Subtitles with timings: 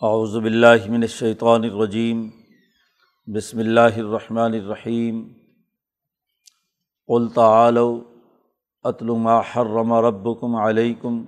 [0.00, 2.30] اعوذ باللہ من الشیطان الرجیم،
[3.26, 5.28] بسم اللہ الرحمن الرحیم۔
[7.06, 8.00] قل تعالوا
[8.82, 11.24] اتل ما حرم ربکم علیکم،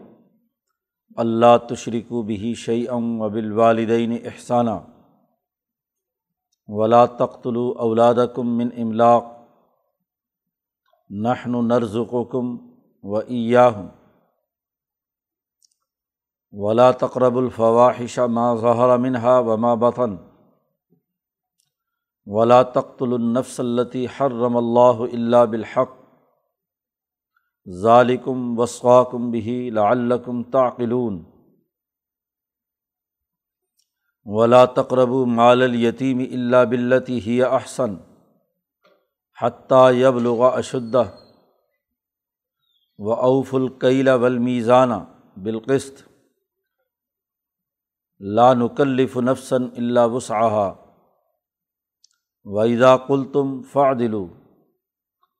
[1.17, 4.81] اللہ تشرکوا به شیئا وبالوالدین احسانا۔
[6.69, 9.25] ولا تقتلوا اولادکم من املاق،
[11.11, 12.57] نحن نرزقکم
[13.03, 13.87] و ایاہم۔
[16.53, 20.17] ولا تقرب الفواحش ما ظہر منہا وما بطن.
[22.27, 25.91] ولا تخت النفس التی حرم اللہ اللہ بالحق.
[27.67, 31.23] ظالکم وسواکم بہی لعلکم تعقلون.
[34.25, 37.95] ولا تقرب مال الیتیم اللہ بلتی ہی احسن
[39.43, 41.05] حتیٰ یبلغ اشدہ
[42.99, 45.05] و اوف القیل والمیزانہ
[45.37, 46.06] بالقسط.
[48.21, 50.73] لا نکلف نفسن اللہ وسعہ
[52.47, 54.27] ویدا کل تم فعدلو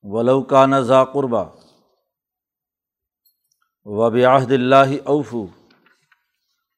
[0.03, 1.43] ولوکان ذا قربا
[3.85, 5.45] و بعہد اللہ اوفو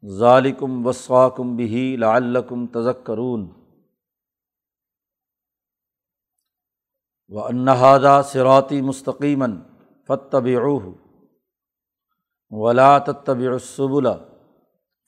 [0.03, 3.47] ظالکم وسواکم بہی لعلکم تذکرون
[7.31, 9.59] و انہادا سراتی مستقیمن
[10.09, 10.91] فتبعوہ
[12.51, 14.07] ولا تتبعوا السبل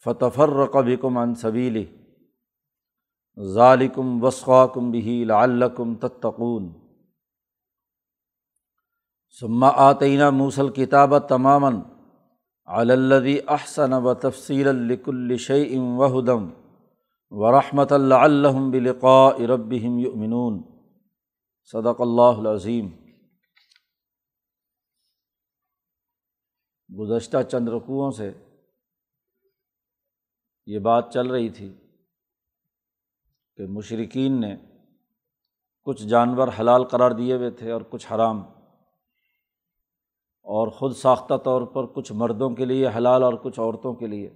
[0.06, 1.84] فتفر بکم عن سبیل
[3.54, 6.72] ظالکم وسخواکم بہی لعلکم تتقون.
[9.42, 11.80] ثم آتینہ موسل کتاب تماماً
[12.68, 16.50] علدی احسن و تفصیل الکل شعیم وہدم
[17.32, 20.62] و رحمۃ اللہ بلقاء ربہم یؤمنون
[21.64, 22.90] صدق اللہ العظیم
[27.00, 28.32] گزشتہ چند رقوؤں سے
[30.68, 31.74] یہ بات چل رہی تھی
[33.56, 34.56] کہ مشرقین نے
[35.84, 38.42] کچھ جانور حلال قرار دیے ہوئے تھے اور کچھ حرام
[40.48, 44.30] اور خود ساختہ طور پر کچھ مردوں کے لیے حلال اور کچھ عورتوں کے لیے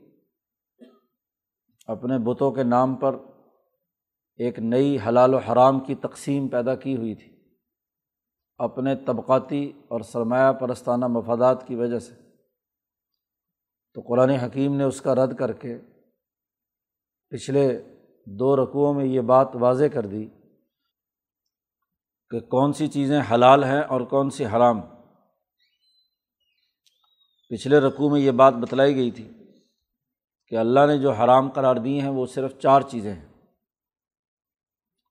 [1.88, 3.16] اپنے بتوں کے نام پر
[4.38, 7.35] ایک نئی حلال و حرام کی تقسیم پیدا کی ہوئی تھی
[8.57, 12.13] اپنے طبقاتی اور سرمایہ پرستانہ مفادات کی وجہ سے
[13.94, 15.78] تو قرآن حکیم نے اس کا رد کر کے
[17.29, 17.81] پچھلے
[18.25, 20.29] دو رقوؤں میں یہ بات واضح کر دی
[22.29, 24.81] کہ کون سی چیزیں حلال ہیں اور کون سی حرام۔
[27.49, 29.31] پچھلے رقوع میں یہ بات بتلائی گئی تھی
[30.47, 33.25] کہ اللہ نے جو حرام قرار دی ہیں وہ صرف چار چیزیں ہیں۔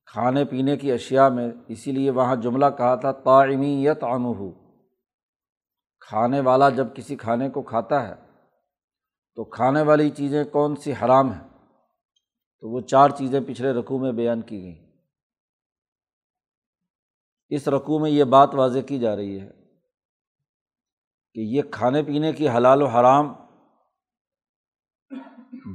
[0.07, 4.53] کھانے پینے کی اشیا میں، اسی لیے وہاں جملہ کہا تھا تعمی یت عام ہو
[6.01, 8.15] کھانے والا جب کسی کھانے کو کھاتا ہے
[9.35, 11.54] تو کھانے والی چیزیں کون سی حرام ہیں؟
[12.65, 14.93] تو وہ چار چیزیں پچھلے رقوع میں بیان کی گئیں۔
[17.49, 19.51] اس رقوع میں یہ بات واضح کی جا رہی ہے
[21.35, 23.33] کہ یہ کھانے پینے کی حلال و حرام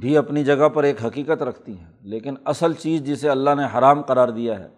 [0.00, 4.02] بھی اپنی جگہ پر ایک حقیقت رکھتی ہیں، لیکن اصل چیز جسے اللہ نے حرام
[4.02, 4.68] قرار دیا ہے،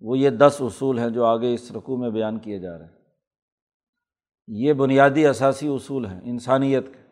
[0.00, 2.98] وہ یہ دس اصول ہیں جو آگے اس رقوع میں بیان کیے جا رہے ہیں۔
[4.46, 7.07] یہ بنیادی اثاثی اصول ہیں انسانیت کے۔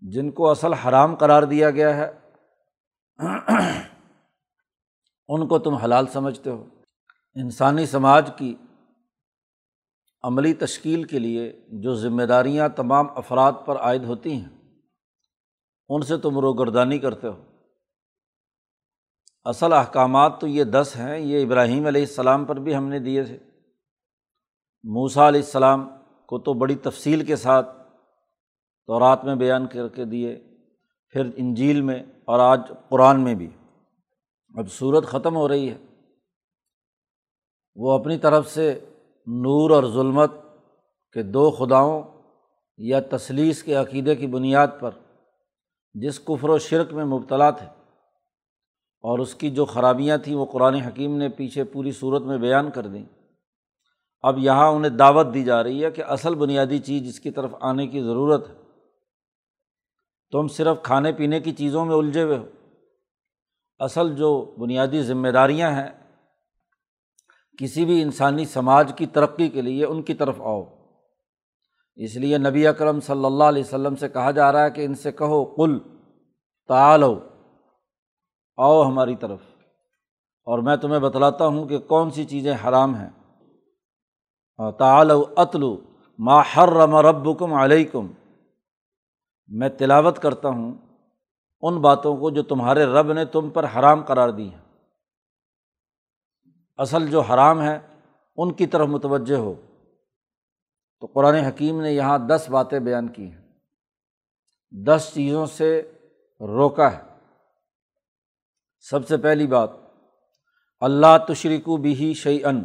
[0.00, 2.08] جن کو اصل حرام قرار دیا گیا ہے،
[5.28, 6.64] ان کو تم حلال سمجھتے ہو۔
[7.34, 8.56] انسانی سماج کی
[10.22, 14.48] عملی تشکیل کے لیے جو ذمہ داریاں تمام افراد پر عائد ہوتی ہیں،
[15.88, 17.42] ان سے تم روگردانی کرتے ہو۔
[19.44, 23.24] اصل احکامات تو یہ دس ہیں، یہ ابراہیم علیہ السلام پر بھی ہم نے دیے
[23.24, 23.38] تھے۔
[24.84, 25.88] موسا علیہ السلام
[26.26, 27.77] کو تو بڑی تفصیل کے ساتھ
[28.88, 30.40] تو رات میں بیان کر کے دیے،
[31.08, 33.50] پھر انجیل میں اور آج قرآن میں بھی۔
[34.56, 35.76] اب صورت ختم ہو رہی ہے۔
[37.74, 38.80] وہ اپنی طرف سے
[39.26, 40.32] نور اور ظلمت
[41.12, 42.02] کے دو خداؤں
[42.76, 44.90] یا تصلیس کے عقیدے کی بنیاد پر
[45.94, 47.66] جس کفر و شرک میں مبتلا تھے
[49.00, 52.70] اور اس کی جو خرابیاں تھیں وہ قرآن حکیم نے پیچھے پوری صورت میں بیان
[52.70, 53.04] کر دیں۔
[54.22, 57.50] اب یہاں انہیں دعوت دی جا رہی ہے کہ اصل بنیادی چیز جس کی طرف
[57.60, 58.67] آنے کی ضرورت ہے۔
[60.32, 62.46] تم صرف کھانے پینے کی چیزوں میں الجھے ہوئے ہو۔
[63.78, 65.88] اصل جو بنیادی ذمہ داریاں ہیں،
[67.58, 70.62] کسی بھی انسانی سماج کی ترقی کے لیے ان کی طرف آؤ۔
[71.96, 74.94] اس لیے نبی اکرم صلی اللہ علیہ وسلم سے کہا جا رہا ہے کہ ان
[74.94, 75.78] سے کہو کل
[76.68, 77.18] تعالو،
[78.56, 79.38] آؤ ہماری طرف۔
[80.44, 83.10] اور میں تمہیں بتلاتا ہوں کہ کون سی چیزیں حرام ہیں۔
[84.78, 85.76] تعالو، اتلو،
[86.18, 88.06] ما حرم ربکم علیکم۔
[89.48, 90.74] میں تلاوت کرتا ہوں
[91.60, 94.60] ان باتوں کو جو تمہارے رب نے تم پر حرام قرار دی ہیں۔
[96.76, 97.78] اصل جو حرام ہے،
[98.36, 99.54] ان کی طرف متوجہ ہو۔
[101.00, 103.48] تو قرآن حکیم نے یہاں دس باتیں بیان کی ہیں۔
[104.86, 105.92] دس چیزوں سے
[106.40, 107.02] روکا ہے۔
[108.80, 109.70] سب سے پہلی بات،
[110.80, 112.62] اللہ تشریک بھی شعی ان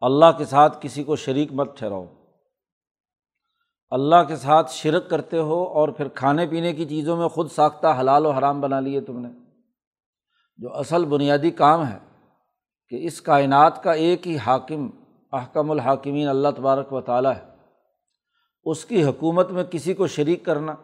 [0.00, 2.23] اللہ کے ساتھ کسی کو شریک مت ٹھہراؤ۔
[3.94, 7.86] اللہ کے ساتھ شرک کرتے ہو اور پھر کھانے پینے کی چیزوں میں خود ساختہ
[8.00, 9.28] حلال و حرام بنا لیے تم نے۔
[10.56, 11.98] جو اصل بنیادی کام ہے
[12.88, 14.90] کہ اس کائنات کا ایک ہی حاکم،
[15.32, 17.54] احکم الحاکمین اللہ تبارک و تعالیٰ ہے۔
[18.64, 20.74] اس کی حکومت میں کسی کو شریک کرنا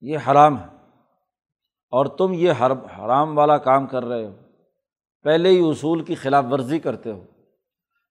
[0.00, 0.66] یہ حرام ہے۔
[1.90, 4.32] اور تم یہ حرام والا کام کر رہے ہو۔
[5.22, 7.24] پہلے ہی اصول کی خلاف ورزی کرتے ہو۔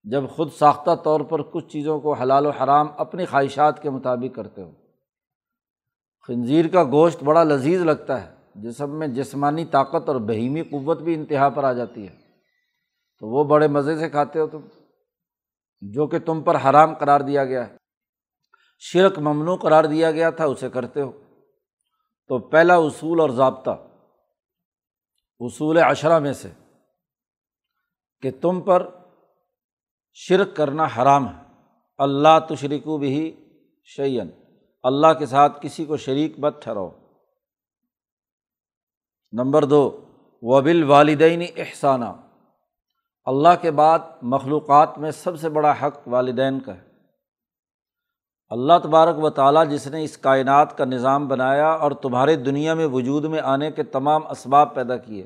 [0.04, 4.36] جب خود ساختہ طور پر کچھ چیزوں کو حلال و حرام اپنی خواہشات کے مطابق
[4.36, 4.72] کرتے ہو۔
[6.28, 11.14] خنزیر کا گوشت بڑا لذیذ لگتا ہے، جسم میں جسمانی طاقت اور بہیمی قوت بھی
[11.14, 12.16] انتہا پر آ جاتی ہے۔
[13.20, 14.62] تو وہ بڑے مزے سے کھاتے ہو تم،
[15.82, 17.78] جو کہ تم پر حرام قرار دیا گیا ہے۔
[18.80, 21.12] شرک ممنوع قرار دیا گیا تھا، اسے کرتے ہو۔
[22.28, 23.88] تو پہلا اصول اور ضابطہ،
[25.40, 26.50] اصول اشرا میں سے،
[28.22, 29.01] کہ تم پر
[30.14, 31.44] شرک کرنا حرام ہے۔
[31.98, 33.46] اللہ تشریکو بھی
[33.84, 34.30] شعین
[34.84, 36.90] اللہ کے ساتھ کسی کو شریک مت ٹھہراؤ۔
[39.32, 40.06] نمبر دو
[40.42, 42.06] وبل والدین احسانہ
[43.26, 46.92] اللہ کے بعد مخلوقات میں سب سے بڑا حق والدین کا ہے۔
[48.50, 52.86] اللہ تبارک و تعالیٰ جس نے اس کائنات کا نظام بنایا اور تمہارے دنیا میں
[52.86, 55.24] وجود میں آنے کے تمام اسباب پیدا کیے۔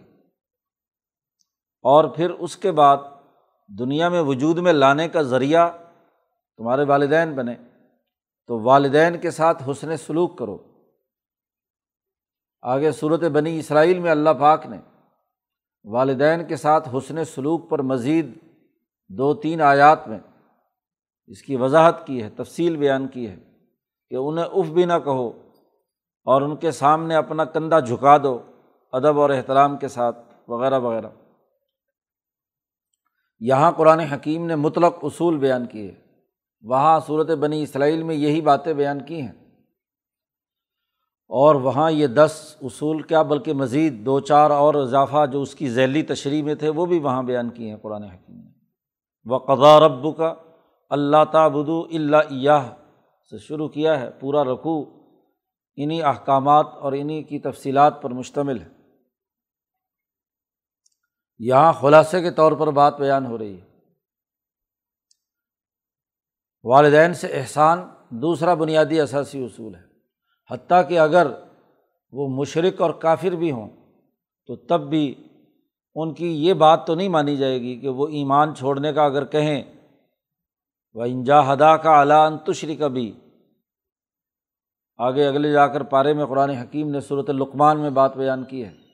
[1.82, 2.98] اور پھر اس کے بعد
[3.68, 5.70] دنیا میں وجود میں لانے کا ذریعہ
[6.58, 7.56] تمہارے والدین بنے،
[8.48, 10.58] تو والدین کے ساتھ حسن سلوک کرو۔
[12.62, 14.78] آگے صورت بنی اسرائیل میں اللہ پاک نے
[15.84, 18.38] والدین کے ساتھ حسن سلوک پر مزید
[19.10, 20.20] دو تین آیات میں
[21.28, 23.38] اس کی وضاحت کی ہے، تفصیل بیان کی ہے
[24.10, 25.30] کہ انہیں اف بھی نہ کہو
[26.26, 28.40] اور ان کے سامنے اپنا کندھا جھکا دو،
[28.92, 31.08] ادب اور احترام کے ساتھ، وغیرہ وغیرہ۔
[33.40, 35.94] یہاں قرآن حکیم نے مطلق اصول بیان کیے۔
[36.62, 39.32] وہاں صورت بنی اسرائیل میں یہی باتیں بیان کی ہیں۔
[41.28, 45.70] اور وہاں یہ دس اصول کیا، بلکہ مزید دو چار اور اضافہ جو اس کی
[45.70, 48.50] ذیلی تشریح میں تھے، وہ بھی وہاں بیان کیے ہیں قرآن حکیم نے۔
[49.26, 50.34] وہ قضا رب کا
[50.90, 52.74] اللہ تعبدو اللہ
[53.30, 54.84] سے شروع کیا ہے، پورا رقو
[55.76, 58.68] انہیں احکامات اور انہیں کی تفصیلات پر مشتمل ہے۔
[61.40, 63.66] یہاں خلاصے کے طور پر بات بیان ہو رہی ہے۔
[66.64, 69.82] والدین سے احسان دوسرا بنیادی اثاثی اصول ہے۔
[70.52, 71.28] حتیٰ کہ اگر
[72.12, 73.70] وہ مشرق اور کافر بھی ہوں،
[74.48, 75.28] تو تب بھی
[75.96, 79.26] ان کی یہ بات تو نہیں مانی جائے گی کہ وہ ایمان چھوڑنے کا اگر
[79.26, 79.64] کہیں
[80.94, 83.20] وہ انجا ہدا کا اعلان تشری کا بھی
[84.98, 88.66] آگے اگلے جا کر پارے میں قرآن حکیم نے صورت القمان میں بات بیان کی
[88.66, 88.85] ہے۔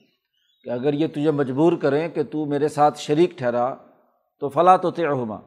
[0.64, 3.76] کہ اگر یہ تجھے مجبور کریں کہ تو میرے ساتھ شریک ٹھہرا،
[4.40, 5.38] تو فلاں تو تہما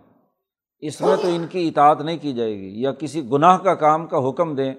[0.80, 4.06] اس میں تو ان کی اطاعت نہیں کی جائے گی یا کسی گناہ کا کام
[4.06, 4.74] کا حکم دیں،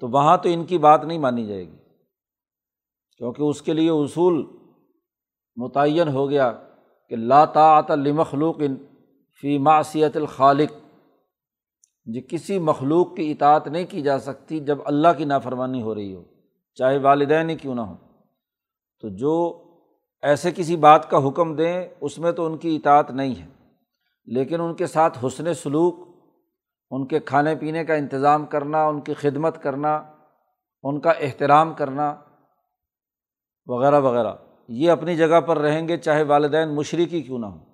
[0.00, 1.76] تو وہاں تو ان کی بات نہیں مانی جائے گی۔
[3.16, 4.44] کیونکہ اس کے لیے اصول
[5.56, 6.52] متعین ہو گیا
[7.08, 8.76] کہ لاتعت لمخلوق ان
[9.42, 10.72] فی معصیت الخالق۔
[12.06, 16.14] جی کسی مخلوق کی اطاعت نہیں کی جا سکتی جب اللہ کی نافرمانی ہو رہی
[16.14, 16.22] ہو،
[16.74, 17.96] چاہے والدین ہی کیوں نہ ہو
[19.04, 19.62] تو جو
[20.22, 23.46] ایسے کسی بات کا حکم دیں، اس میں تو ان کی اطاعت نہیں ہے۔
[24.24, 26.08] لیکن ان کے ساتھ حسن سلوک،
[26.90, 30.12] ان کے کھانے پینے کا انتظام کرنا، ان کی خدمت کرنا،
[30.82, 32.16] ان کا احترام کرنا
[33.66, 34.32] وغیرہ وغیرہ،
[34.68, 37.64] یہ اپنی جگہ پر رہیں گے، چاہے والدین مشرقی کیوں نہ ہوں۔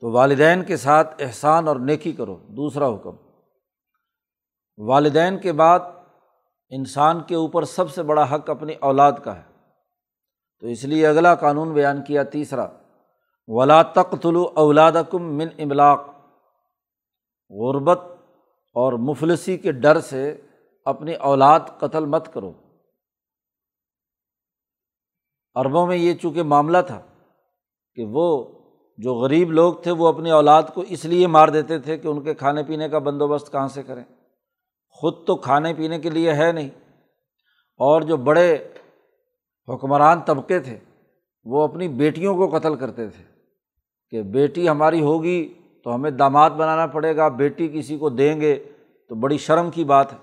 [0.00, 3.16] تو والدین کے ساتھ احسان اور نیکی کرو، دوسرا حکم۔
[4.78, 5.80] والدین کے بعد
[6.76, 9.42] انسان کے اوپر سب سے بڑا حق اپنی اولاد کا ہے۔
[10.60, 12.68] تو اس لیے اگلا قانون بیان کیا تیسرا،
[13.46, 16.06] ولا تقتلو اولاد کم من املاق
[17.50, 17.98] غربت
[18.74, 20.40] اور مفلسی کے ڈر سے
[20.84, 22.52] اپنی اولاد قتل مت کرو۔
[25.54, 27.00] عربوں میں یہ چونکہ معاملہ تھا
[27.94, 28.48] کہ وہ
[28.98, 32.22] جو غریب لوگ تھے وہ اپنی اولاد کو اس لیے مار دیتے تھے کہ ان
[32.22, 34.04] کے کھانے پینے کا بندوبست کہاں سے کریں۔
[34.92, 36.70] خود تو کھانے پینے کے لیے ہے نہیں۔
[37.76, 38.68] اور جو بڑے
[39.68, 40.78] حکمران طبقے تھے،
[41.44, 43.24] وہ اپنی بیٹیوں کو قتل کرتے تھے۔
[44.10, 48.72] کہ بیٹی ہماری ہوگی تو ہمیں داماد بنانا پڑے گا، بیٹی کسی کو دیں گے
[49.08, 50.18] تو بڑی شرم کی بات ہے۔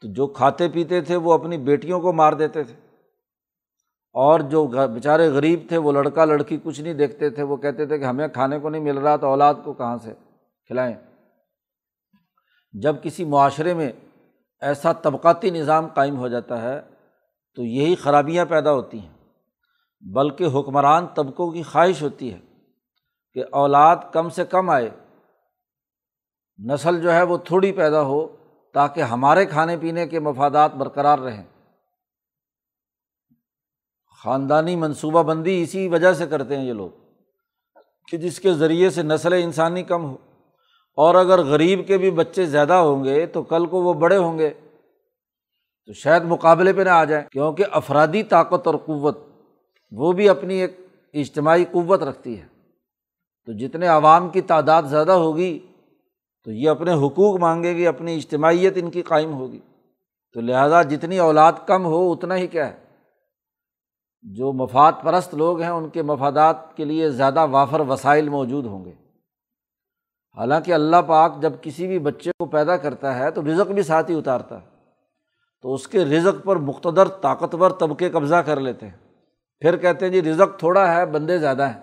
[0.00, 2.74] تو جو کھاتے پیتے تھے، وہ اپنی بیٹیوں کو مار دیتے تھے۔
[4.12, 7.98] اور جو بیچارے غریب تھے، وہ لڑکا لڑکی کچھ نہیں دیکھتے تھے۔ وہ کہتے تھے
[7.98, 10.12] کہ ہمیں کھانے کو نہیں مل رہا تو اولاد کو کہاں سے
[10.66, 11.11] کھلائیں؟
[12.72, 13.92] جب کسی معاشرے میں
[14.60, 16.80] ایسا طبقاتی نظام قائم ہو جاتا ہے،
[17.54, 19.12] تو یہی خرابیاں پیدا ہوتی ہیں۔
[20.00, 22.38] بلکہ حکمران طبقوں کی خواہش ہوتی ہے
[23.32, 24.90] کہ اولاد کم سے کم آئے،
[26.66, 28.36] نسل جو ہے وہ تھوڑی پیدا ہو
[28.72, 31.44] تاکہ ہمارے کھانے پینے کے مفادات برقرار رہیں۔
[34.24, 36.90] خاندانی منصوبہ بندی اسی وجہ سے کرتے ہیں یہ لوگ
[38.08, 40.16] کہ جس کے ذریعے سے نسل انسانی کم ہو۔
[40.94, 44.38] اور اگر غریب کے بھی بچے زیادہ ہوں گے تو کل کو وہ بڑے ہوں
[44.38, 44.50] گے۔
[45.86, 49.18] تو شاید مقابلے پہ نہ آ جائیں، کیونکہ افرادی طاقت اور قوت
[49.90, 52.46] وہ بھی اپنی ایک اجتماعی قوت رکھتی ہے۔
[53.46, 55.58] تو جتنے عوام کی تعداد زیادہ ہوگی،
[56.44, 59.60] تو یہ اپنے حقوق مانگے گی، اپنی اجتماعیت ان کی قائم ہوگی۔
[60.32, 62.82] تو لہٰذا جتنی اولاد کم ہو، اتنا ہی کیا ہے۔
[64.22, 68.84] جو مفاد پرست لوگ ہیں، ان کے مفادات کے لیے زیادہ وافر وسائل موجود ہوں
[68.84, 68.92] گے۔
[70.36, 74.10] حالانکہ اللہ پاک جب کسی بھی بچے کو پیدا کرتا ہے تو رزق بھی ساتھ
[74.10, 74.66] ہی اتارتا ہے۔
[75.62, 78.96] تو اس کے رزق پر مقتدر طاقتور طبقے قبضہ کر لیتے ہیں۔
[79.60, 81.80] پھر کہتے ہیں جی رزق تھوڑا ہے، بندے زیادہ ہیں۔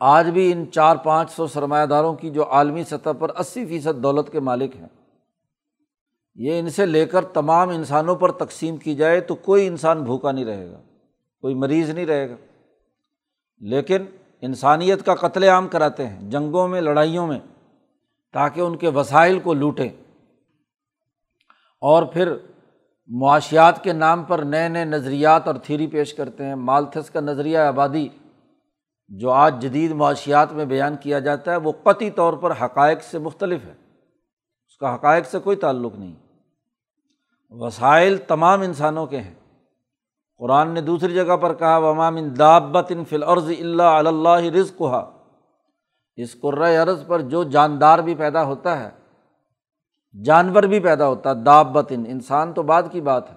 [0.00, 4.02] آج بھی ان چار پانچ سو سرمایہ داروں کی جو عالمی سطح پر اسی فیصد
[4.02, 4.88] دولت کے مالک ہیں۔
[6.34, 10.32] یہ ان سے لے کر تمام انسانوں پر تقسیم کی جائے تو کوئی انسان بھوکا
[10.32, 10.80] نہیں رہے گا،
[11.40, 12.34] کوئی مریض نہیں رہے گا۔
[13.60, 14.04] لیکن
[14.44, 17.38] انسانیت کا قتل عام کراتے ہیں، جنگوں میں، لڑائیوں میں،
[18.32, 19.88] تاکہ ان کے وسائل کو لوٹیں۔
[21.80, 22.36] اور پھر
[23.06, 27.58] معاشیات کے نام پر نئے نئے نظریات اور تھیری پیش کرتے ہیں۔ مالتھس کا نظریہ
[27.58, 28.08] آبادی،
[29.08, 33.18] جو آج جدید معاشیات میں بیان کیا جاتا ہے، وہ قطعی طور پر حقائق سے
[33.18, 33.74] مختلف ہے۔
[34.68, 36.14] اس کا حقائق سے کوئی تعلق نہیں۔
[37.50, 39.34] وسائل تمام انسانوں کے ہیں۔
[40.44, 45.10] قرآن نے دوسری جگہ پر کہا ومام دابت ان فلعرض اللہ اللہ رز کہا
[46.16, 46.36] اس
[46.82, 48.90] عرض پر جو جاندار بھی پیدا ہوتا ہے،
[50.24, 53.36] جانور بھی پیدا ہوتا ہے دابت ان انسان تو بعد کی بات ہے۔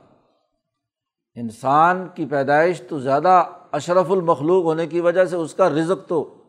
[1.36, 6.44] انسان کی پیدائش تو زیادہ اشرف المخلوق ہونے کی وجہ سے اس کا رزق تو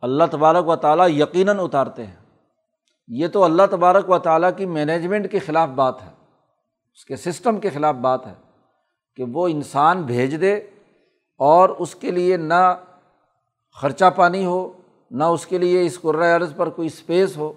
[0.00, 2.16] اللہ تبارک و تعالیٰ یقیناً اتارتے ہیں۔
[3.08, 6.10] یہ تو اللہ تبارک و تعالیٰ کی مینجمنٹ کے خلاف بات ہے،
[6.92, 8.47] اس کے سسٹم کے خلاف بات ہے۔
[9.18, 10.54] کہ وہ انسان بھیج دے
[11.38, 12.76] اور اس کے لیے نہ
[13.74, 14.72] خرچہ پانی ہو،
[15.10, 17.52] نہ اس کے لیے اس عرض پر کوئی اسپیس ہو۔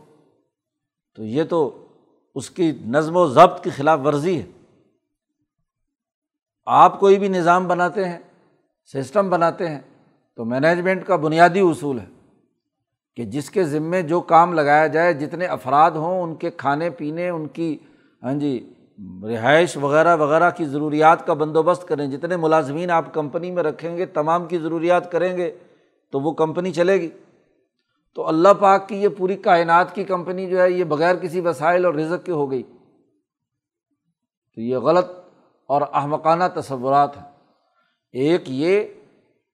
[1.15, 1.87] تو یہ تو
[2.35, 4.45] اس کی نظم و ضبط کی خلاف ورزی ہے۔
[6.65, 8.19] آپ کوئی بھی نظام بناتے ہیں،
[8.93, 9.79] سسٹم بناتے ہیں،
[10.35, 12.05] تو مینجمنٹ کا بنیادی اصول ہے
[13.15, 17.29] کہ جس کے ذمے جو کام لگایا جائے، جتنے افراد ہوں، ان کے کھانے پینے،
[17.29, 17.77] ان کی
[18.23, 18.73] ہاں جی
[19.23, 24.05] رہائش وغیرہ وغیرہ کی ضروریات کا بندوبست کریں۔ جتنے ملازمین آپ کمپنی میں رکھیں گے،
[24.05, 25.57] تمام کی ضروریات کریں گے،
[26.11, 27.09] تو وہ کمپنی چلے گی۔
[28.15, 31.85] تو اللہ پاک کی یہ پوری کائنات کی کمپنی جو ہے، یہ بغیر کسی وسائل
[31.85, 32.63] اور رزق کے ہو گئی۔
[34.55, 35.05] تو یہ غلط
[35.67, 37.23] اور احمقانہ تصورات ہیں۔
[38.11, 38.83] ایک یہ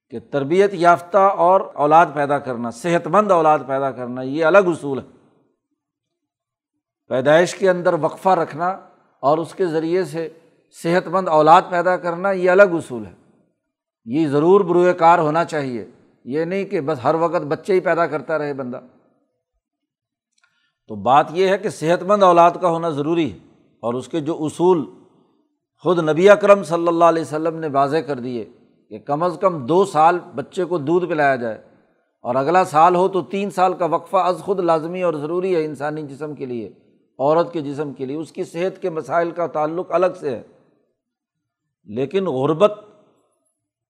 [0.09, 4.99] کہ تربیت یافتہ اور اولاد پیدا کرنا صحت مند اولاد پیدا کرنا، یہ الگ اصول
[4.99, 5.03] ہے۔
[7.07, 8.77] پیدائش کے اندر وقفہ رکھنا
[9.19, 10.29] اور اس کے ذریعے سے
[10.83, 13.13] صحت مند اولاد پیدا کرنا یہ الگ اصول ہے۔
[14.05, 15.85] یہ ضرور بروئے کار ہونا چاہیے۔
[16.25, 18.79] یہ نہیں کہ بس ہر وقت بچے ہی پیدا کرتا رہے بندہ۔
[20.87, 23.37] تو بات یہ ہے کہ صحت مند اولاد کا ہونا ضروری ہے
[23.81, 24.85] اور اس کے جو اصول
[25.83, 28.45] خود نبی اکرم صلی اللہ علیہ وسلم نے واضح کر دیے
[28.89, 31.57] کہ کم از کم دو سال بچے کو دودھ پلایا جائے
[32.21, 35.65] اور اگلا سال ہو تو تین سال کا وقفہ از خود لازمی اور ضروری ہے
[35.65, 36.69] انسانی جسم کے لیے۔
[37.19, 40.43] عورت کے جسم کے لیے، اس کی صحت کے مسائل کا تعلق الگ سے ہے۔
[41.85, 42.71] لیکن غربت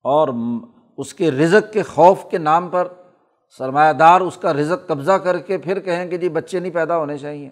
[0.03, 0.27] اور
[0.98, 2.88] اس کے رزق کے خوف کے نام پر
[3.58, 6.98] سرمایہ دار اس کا رزق قبضہ کر کے پھر کہیں کہ جی بچے نہیں پیدا
[6.98, 7.50] ہونے چاہیے۔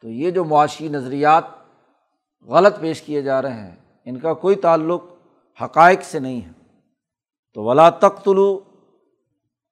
[0.00, 1.44] تو یہ جو معاشی نظریات
[2.46, 5.04] غلط پیش کیے جا رہے ہیں، ان کا کوئی تعلق
[5.62, 6.50] حقائق سے نہیں ہے۔
[7.54, 8.60] تو ولا تختلو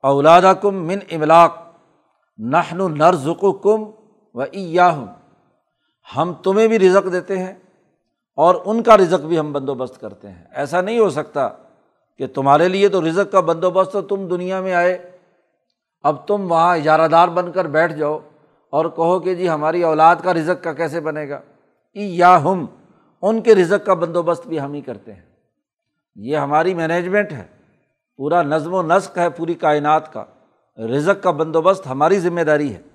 [0.03, 1.57] اولاد کم من املاک
[2.39, 4.00] نہن نرزق کم
[4.35, 4.43] و
[4.79, 5.07] ہوں
[6.17, 7.55] ہم تمہیں بھی رزق دیتے ہیں
[8.37, 11.49] اور ان کا رزق بھی ہم بندوبست کرتے ہیں۔ ایسا نہیں ہو سکتا
[12.19, 15.11] کہ تمہارے لیے تو رزق کا بندوبست تو تم دنیا میں آئے۔
[16.03, 18.19] اب تم وہاں اجارہ دار بن کر بیٹھ جاؤ
[18.71, 21.41] اور کہو کہ جی ہماری اولاد کا رزق کا کیسے بنے گا؟
[21.95, 22.67] یا ہم
[23.23, 25.23] ان کے رزق کا بندوبست بھی ہم ہی کرتے ہیں۔
[26.15, 27.45] یہ ہماری مینجمنٹ ہے۔
[28.17, 30.25] پورا نظم و نسق ہے پوری کائنات کا۔
[30.79, 32.90] رزق کا بندوبست ہماری ذمہ داری ہے۔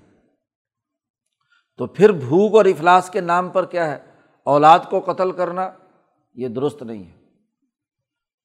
[1.78, 3.98] تو پھر بھوک اور افلاس کے نام پر کیا ہے؟
[4.46, 5.70] اولاد کو قتل کرنا
[6.34, 7.14] یہ درست نہیں ہے۔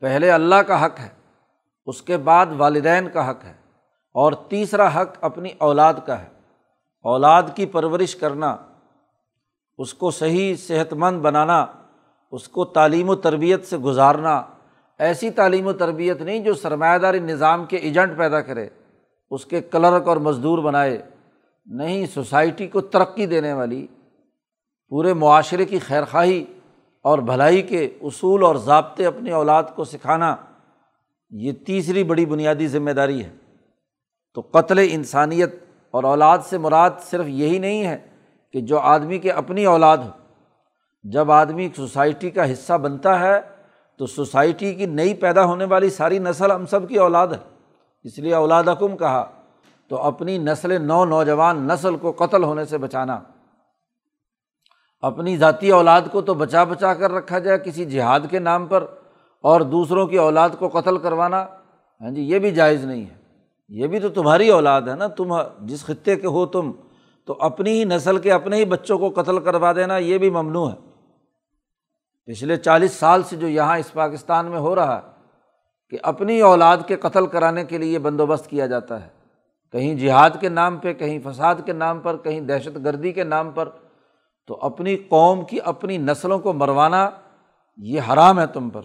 [0.01, 1.09] پہلے اللہ کا حق ہے،
[1.85, 3.53] اس کے بعد والدین کا حق ہے،
[4.15, 6.27] اور تیسرا حق اپنی اولاد کا ہے۔
[7.05, 8.55] اولاد کی پرورش کرنا،
[9.77, 11.65] اس کو صحیح صحت مند بنانا،
[12.31, 14.41] اس کو تعلیم و تربیت سے گزارنا۔
[14.99, 18.67] ایسی تعلیم و تربیت نہیں جو سرمایہ داری نظام کے ایجنٹ پیدا کرے،
[19.31, 21.01] اس کے کلرک اور مزدور بنائے۔
[21.65, 23.87] نہیں، سوسائٹی کو ترقی دینے والی،
[24.89, 26.45] پورے معاشرے کی خیر خواہی
[27.03, 30.35] اور بھلائی کے اصول اور ضابطے اپنی اولاد کو سکھانا،
[31.29, 33.29] یہ تیسری بڑی بنیادی ذمہ داری ہے۔
[34.33, 35.55] تو قتل انسانیت
[35.91, 37.97] اور اولاد سے مراد صرف یہی نہیں ہے
[38.53, 40.09] کہ جو آدمی کے اپنی اولاد ہو۔
[41.03, 43.41] جب آدمی سوسائٹی کا حصہ بنتا ہے،
[43.97, 47.65] تو سوسائٹی کی نئی پیدا ہونے والی ساری نسل ہم سب کی اولاد ہے۔
[48.03, 49.40] اس لیے اولاد حکم کہا۔
[49.91, 53.19] تو اپنی نسل نو نوجوان نسل کو قتل ہونے سے بچانا۔
[55.01, 58.83] اپنی ذاتی اولاد کو تو بچا بچا کر رکھا جائے کسی جہاد کے نام پر
[59.41, 61.45] اور دوسروں کی اولاد کو قتل کروانا۔
[62.01, 63.15] ہاں جی یہ بھی جائز نہیں ہے۔
[63.69, 66.71] یہ بھی تو تمہاری اولاد ہے نا۔ تم جس خطے کے ہو تم،
[67.25, 70.71] تو اپنی ہی نسل کے اپنے ہی بچوں کو قتل کروا دینا، یہ بھی ممنوع
[70.71, 70.75] ہے۔
[72.25, 75.11] پچھلے چالیس سال سے جو یہاں اس پاکستان میں ہو رہا ہے
[75.89, 79.20] کہ اپنی اولاد کے قتل کرانے کے لیے بندوبست کیا جاتا ہے۔
[79.71, 83.51] کہیں جہاد کے نام پہ، کہیں فساد کے نام پر، کہیں دہشت گردی کے نام
[83.51, 83.69] پر،
[84.47, 87.09] تو اپنی قوم کی اپنی نسلوں کو مروانا
[87.77, 88.81] یہ حرام ہے تم پر۔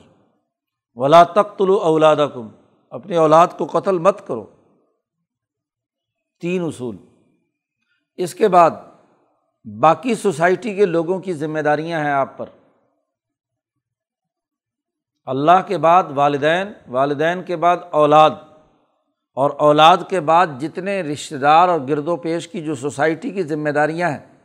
[0.94, 2.48] ولا تخت اولاد کم
[2.90, 4.46] اپنی اولاد کو قتل مت کرو۔
[6.40, 6.96] تین اصول۔
[8.16, 8.70] اس کے بعد
[9.80, 12.46] باقی سوسائٹی کے لوگوں کی ذمہ داریاں ہیں آپ پر۔
[15.24, 18.30] اللہ کے بعد والدین والدین کے بعد اولاد۔
[19.36, 23.42] اور اولاد کے بعد جتنے رشتہ دار اور گرد و پیش کی جو سوسائٹی کی
[23.42, 24.36] ذمہ داریاں ہیں،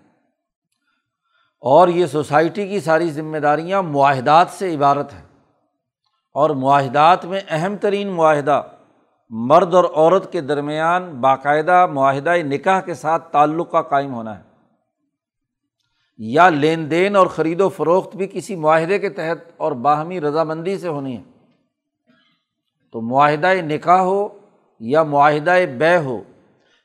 [1.60, 5.26] اور یہ سوسائٹی کی ساری ذمہ داریاں معاہدات سے عبارت ہیں۔
[6.36, 8.62] اور معاہدات میں اہم ترین معاہدہ
[9.30, 14.44] مرد اور عورت کے درمیان باقاعدہ معاہدۂ نکاح کے ساتھ تعلق کا قائم ہونا ہے۔
[16.18, 20.78] یا لین دین اور خرید و فروخت بھی کسی معاہدے کے تحت اور باہمی رضامندی
[20.78, 21.24] سے ہونی ہے۔
[22.92, 24.28] تو معاہدۂ نکاح ہو
[24.82, 26.22] یا معاہدۂ بے ہو،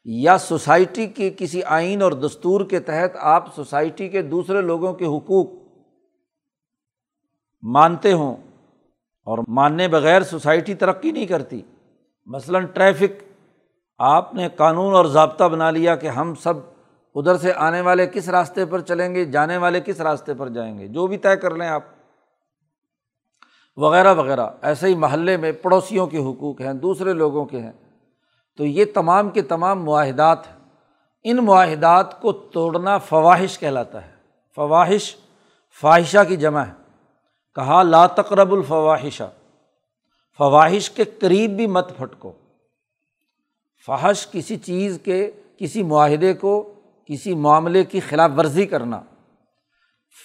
[0.04, 5.04] یا سوسائٹی کے کسی آئین اور دستور کے تحت آپ سوسائٹی کے دوسرے لوگوں کے
[5.04, 5.46] حقوق
[7.62, 8.36] مانتے ہوں
[9.24, 11.62] اور ماننے بغیر سوسائٹی ترقی نہیں کرتی۔
[12.26, 13.22] مثلاً ٹریفک،
[13.98, 16.54] آپ نے قانون اور ضابطہ بنا لیا کہ ہم سب
[17.14, 20.78] ادھر سے آنے والے کس راستے پر چلیں گے، جانے والے کس راستے پر جائیں
[20.78, 21.84] گے، جو بھی طے کر لیں آپ۔
[23.76, 27.72] وغیرہ وغیرہ، ایسے ہی محلے میں پڑوسیوں کے حقوق ہیں، دوسرے لوگوں کے ہیں۔
[28.56, 30.56] تو یہ تمام کے تمام معاہدات ہیں۔
[31.24, 34.12] ان معاہدات کو توڑنا فواہش کہلاتا ہے۔
[34.54, 35.16] فواہش
[35.80, 36.72] فواہشہ کی جمع ہے۔
[37.54, 39.30] کہا، لا تقرب الفواہشہ
[40.38, 42.32] فواہش کے قریب بھی مت پھٹکو۔
[43.86, 46.74] فحش کسی چیز کے، کسی معاہدے کو،
[47.06, 49.00] کسی معاملے کی خلاف ورزی کرنا۔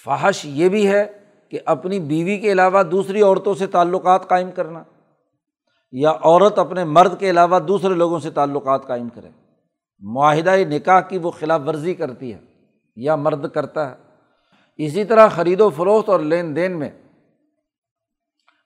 [0.04, 1.04] فحش یہ بھی ہے
[1.48, 4.82] کہ اپنی بیوی کے علاوہ دوسری عورتوں سے تعلقات قائم کرنا۔
[5.92, 9.28] یا عورت اپنے مرد کے علاوہ دوسرے لوگوں سے تعلقات قائم کرے۔
[10.00, 12.38] معاہدۂ نکاح کی وہ خلاف ورزی کرتی ہے
[12.96, 13.94] یا مرد کرتا ہے۔
[14.76, 16.90] اسی طرح خرید و فروخت اور لین دین میں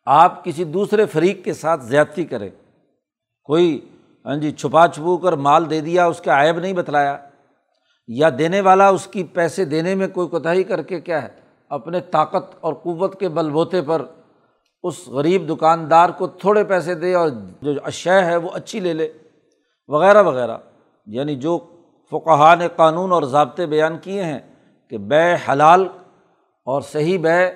[0.07, 2.51] آپ کسی دوسرے فریق کے ساتھ زیادتی کریں۔
[3.45, 3.89] کوئی
[4.25, 7.17] ہاں جی چھپا چھپو کر مال دے دیا، اس کا عائب نہیں بتلایا،
[8.09, 11.29] یا دینے والا اس کی پیسے دینے میں کوئی کوتاہی کر کے کیا ہے،
[11.69, 14.05] اپنے طاقت اور قوت کے بل بوتے پر
[14.83, 17.29] اس غریب دکاندار کو تھوڑے پیسے دے اور
[17.63, 19.13] جو اشے ہے وہ اچھی لے لے،
[19.89, 20.57] وغیرہ وغیرہ۔
[21.07, 21.59] یعنی جو
[22.11, 24.39] فقہ نے قانون اور ضابطے بیان کیے ہیں
[24.91, 25.89] کہ بے حلال
[26.65, 27.47] اور صحیح بے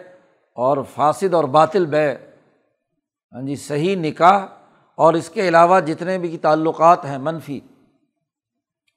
[0.54, 2.12] اور فاصد اور باطل بے۔
[3.32, 4.46] ہاں جی صحیح نکاح
[4.94, 7.60] اور اس کے علاوہ جتنے بھی تعلقات ہیں، منفی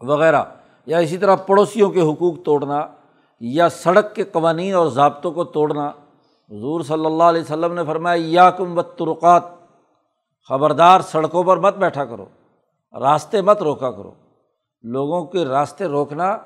[0.02, 0.44] وغیرہ۔
[0.86, 2.88] یا اسی طرح پڑوسیوں کے حقوق توڑنا
[3.40, 5.92] یا سڑک کے قوانین اور ضابطوں کو توڑنا۔
[6.52, 9.44] حضور صلی اللہ علیہ وسلم نے فرمایا یا کم و ترقات
[10.50, 12.26] خبردار سڑکوں پر مت بیٹھا کرو،
[13.00, 14.12] راستے مت روکا کرو۔
[14.82, 16.38] لوگوں کے راستے روکنا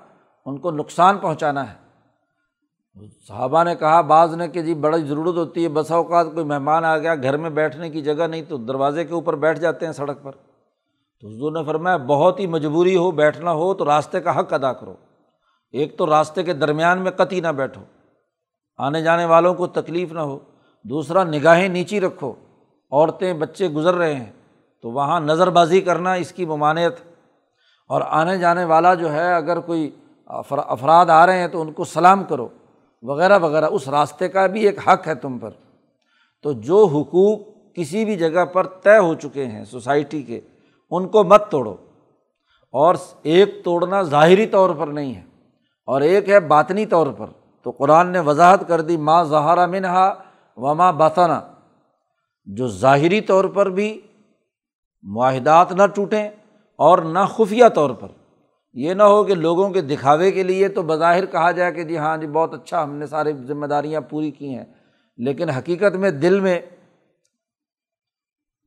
[0.45, 1.87] ان کو نقصان پہنچانا ہے۔
[3.27, 6.85] صحابہ نے کہا، بعض نے کہ جی بڑی ضرورت ہوتی ہے، بسا اوقات کوئی مہمان
[6.85, 9.93] آ گیا، گھر میں بیٹھنے کی جگہ نہیں، تو دروازے کے اوپر بیٹھ جاتے ہیں
[9.93, 10.31] سڑک پر۔
[11.21, 14.73] تو حضور نے فرمایا، بہت ہی مجبوری ہو، بیٹھنا ہو، تو راستے کا حق ادا
[14.73, 14.93] کرو۔
[15.71, 17.81] ایک تو راستے کے درمیان میں قطعی نہ بیٹھو۔
[18.77, 20.39] آنے جانے والوں کو تکلیف نہ ہو۔
[20.83, 22.33] دوسرا، نگاہیں نیچی رکھو۔
[22.91, 24.31] عورتیں بچے گزر رہے ہیں،
[24.81, 26.91] تو وہاں نظر بازی کرنا اس کی ممانعت۔
[27.89, 29.91] اور آنے جانے والا جو ہے، اگر کوئی
[30.25, 32.47] افراد آ رہے ہیں، تو ان کو سلام کرو۔
[33.01, 35.49] وغیرہ وغیرہ۔ اس راستے کا بھی ایک حق ہے تم پر۔
[36.43, 37.39] تو جو حقوق
[37.75, 40.41] کسی بھی جگہ پر طے ہو چکے ہیں سوسائٹی کے،
[40.89, 41.75] ان کو مت توڑو۔
[42.71, 45.23] اور ایک توڑنا ظاہری طور پر نہیں ہے،
[45.85, 47.25] اور ایک ہے باطنی طور پر۔
[47.67, 50.13] تو قرآن نے وضاحت کر دی ماں زہارہ منہا
[50.57, 51.33] و ماں باتانہ
[52.45, 54.01] جو ظاہری طور پر بھی
[55.03, 56.29] معاہدات نہ ٹوٹیں
[56.75, 58.07] اور نہ خفیہ طور پر۔
[58.73, 61.97] یہ نہ ہو کہ لوگوں کے دکھاوے کے لیے تو بظاہر کہا جائے کہ جی
[61.97, 64.65] ہاں جی بہت اچھا ہم نے ساری ذمہ داریاں پوری کی ہیں۔
[65.17, 66.61] لیکن حقیقت میں دل میں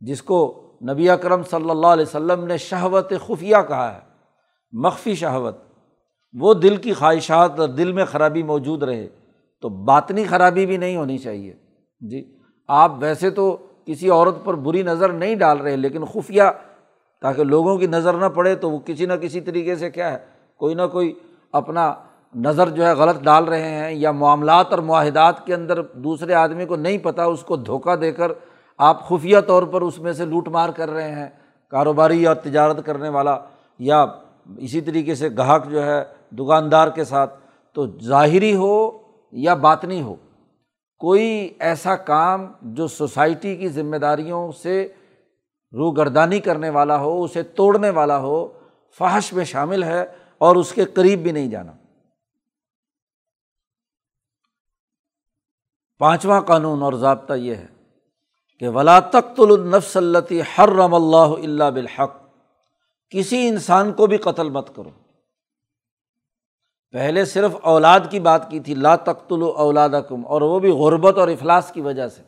[0.01, 4.01] جس کو نبی اکرم صلی اللہ علیہ وسلم نے شہوت خفیہ کہا ہے،
[4.73, 5.70] مخفی شہوت
[6.35, 9.07] وہ دل کی خواہشات اور دل میں خرابی موجود رہے
[9.63, 11.53] تو باطنی خرابی بھی نہیں ہونی چاہیے۔
[12.03, 12.23] جی
[12.69, 16.43] آپ ویسے تو کسی عورت پر بری نظر نہیں ڈال رہے، لیکن خفیہ
[17.23, 20.19] تاکہ لوگوں کی نظر نہ پڑے تو وہ کسی نہ کسی طریقے سے کیا ہے،
[20.61, 21.13] کوئی نہ کوئی
[21.53, 21.93] اپنا
[22.35, 26.67] نظر جو ہے غلط ڈال رہے ہیں یا معاملات اور معاہدات کے اندر دوسرے آدمی
[26.67, 28.33] کو نہیں پتہ اس کو دھوکہ دے کر
[28.79, 31.29] آپ خفیہ طور پر اس میں سے لوٹ مار کر رہے ہیں،
[31.73, 33.39] کاروباری یا تجارت کرنے والا
[33.81, 34.05] یا
[34.59, 37.41] اسی طریقے سے گاہک جو ہے دکاندار کے ساتھ
[37.73, 38.99] تو ظاہری ہو
[39.33, 40.15] یا باطنی ہو،
[40.99, 44.93] کوئی ایسا کام جو سوسائٹی کی ذمہ داریوں سے
[45.73, 48.59] روگردانی کرنے والا ہو، اسے توڑنے والا ہو،
[48.99, 50.05] فحش میں شامل ہے
[50.39, 51.73] اور اس کے قریب بھی نہیں جانا۔
[55.99, 57.67] پانچواں قانون اور ضابطہ یہ ہے
[58.59, 62.20] کہ ولا تخت النفس التی ہر رم اللہ اللہ بالحق۔
[63.11, 64.91] کسی انسان کو بھی قتل مت کرو۔
[66.91, 71.19] پہلے صرف اولاد کی بات کی تھی، لا تخت اولاد کم اور وہ بھی غربت
[71.19, 72.23] اور افلاس کی وجہ سے۔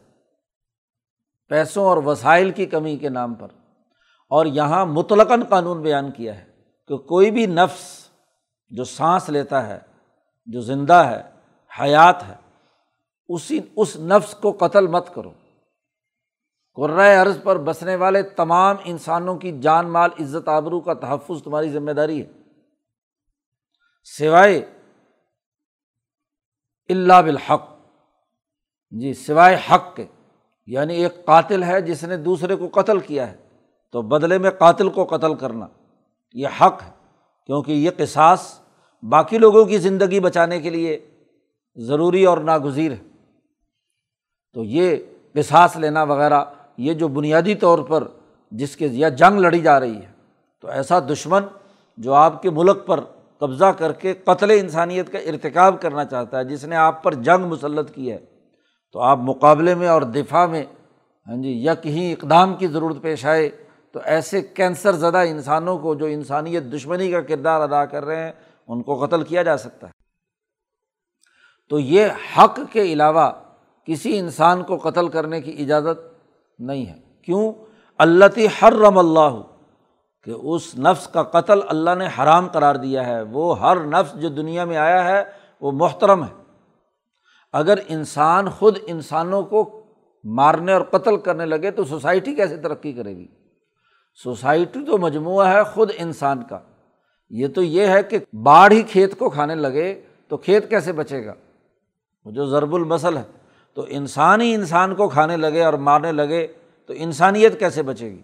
[1.49, 3.49] پیسوں اور وسائل کی کمی کے نام پر۔
[4.29, 6.45] اور یہاں مطلقاً قانون بیان کیا ہے
[6.89, 8.09] کہ کوئی بھی نفس
[8.69, 9.79] جو سانس لیتا ہے،
[10.47, 11.23] جو زندہ ہے،
[11.81, 12.35] حیات ہے،
[13.29, 15.33] اسی، اس نفس کو قتل مت کرو۔
[16.75, 21.69] قرائے عرض پر بسنے والے تمام انسانوں کی جان مال، عزت، آبرو کا تحفظ تمہاری
[21.69, 22.33] ذمہ داری ہے۔
[24.05, 24.73] سوائے
[26.89, 27.77] اللہ بالحق۔
[28.91, 30.07] جی سوائے حق کے۔
[30.67, 33.37] یعنی ایک قاتل ہے جس نے دوسرے کو قتل کیا ہے۔
[33.93, 35.67] تو بدلے میں قاتل کو قتل کرنا،
[36.33, 36.91] یہ حق ہے۔
[37.47, 38.61] کیونکہ یہ قصاص
[39.03, 41.11] باقی لوگوں کی زندگی بچانے کے لیے
[41.77, 43.03] ضروری اور ناگزیر ہے۔
[44.53, 44.97] تو یہ
[45.33, 46.45] قصاص لینا وغیرہ
[46.79, 48.05] یہ جو بنیادی طور پر
[48.51, 50.11] جس کے یا جنگ لڑی جا رہی ہے،
[50.61, 51.43] تو ایسا دشمن
[51.97, 53.01] جو آپ کے ملک پر
[53.39, 57.45] قبضہ کر کے قتل انسانیت کا ارتکاب کرنا چاہتا ہے، جس نے آپ پر جنگ
[57.45, 58.19] مسلط کی ہے،
[58.93, 60.65] تو آپ مقابلے میں اور دفاع میں
[61.29, 63.49] ہاں جی یا کہیں اقدام کی ضرورت پیش آئے،
[63.93, 68.33] تو ایسے کینسر زدہ انسانوں کو جو انسانیت دشمنی کا کردار ادا کر رہے ہیں،
[68.69, 69.93] ان کو قتل کیا جا سکتا ہے۔
[71.69, 72.07] تو یہ
[72.39, 73.31] حق کے علاوہ
[73.85, 76.12] کسی انسان کو قتل کرنے کی اجازت
[76.63, 77.53] نہیں ہے۔ کیوں؟
[77.99, 78.25] اللہ
[78.63, 79.43] ہر رم اللہ،
[80.25, 84.29] کہ اس نفس کا قتل اللہ نے حرام قرار دیا ہے۔ وہ ہر نفس جو
[84.29, 85.25] دنیا میں آیا ہے،
[85.61, 86.43] وہ محترم ہے۔
[87.53, 89.83] اگر انسان خود انسانوں کو
[90.25, 93.27] مارنے اور قتل کرنے لگے، تو سوسائٹی کیسے ترقی کرے گی؟
[94.23, 96.59] سوسائٹی تو مجموعہ ہے خود انسان کا۔
[97.31, 101.27] یہ تو یہ ہے کہ باڑھ ہی کھیت کو کھانے لگے تو کھیت کیسے بچے
[101.27, 101.35] گا؟
[102.25, 103.42] وہ جو ضرب المسل ہے۔
[103.75, 106.47] تو انسان ہی انسان کو کھانے لگے اور مارنے لگے
[106.87, 108.23] تو انسانیت کیسے بچے گی؟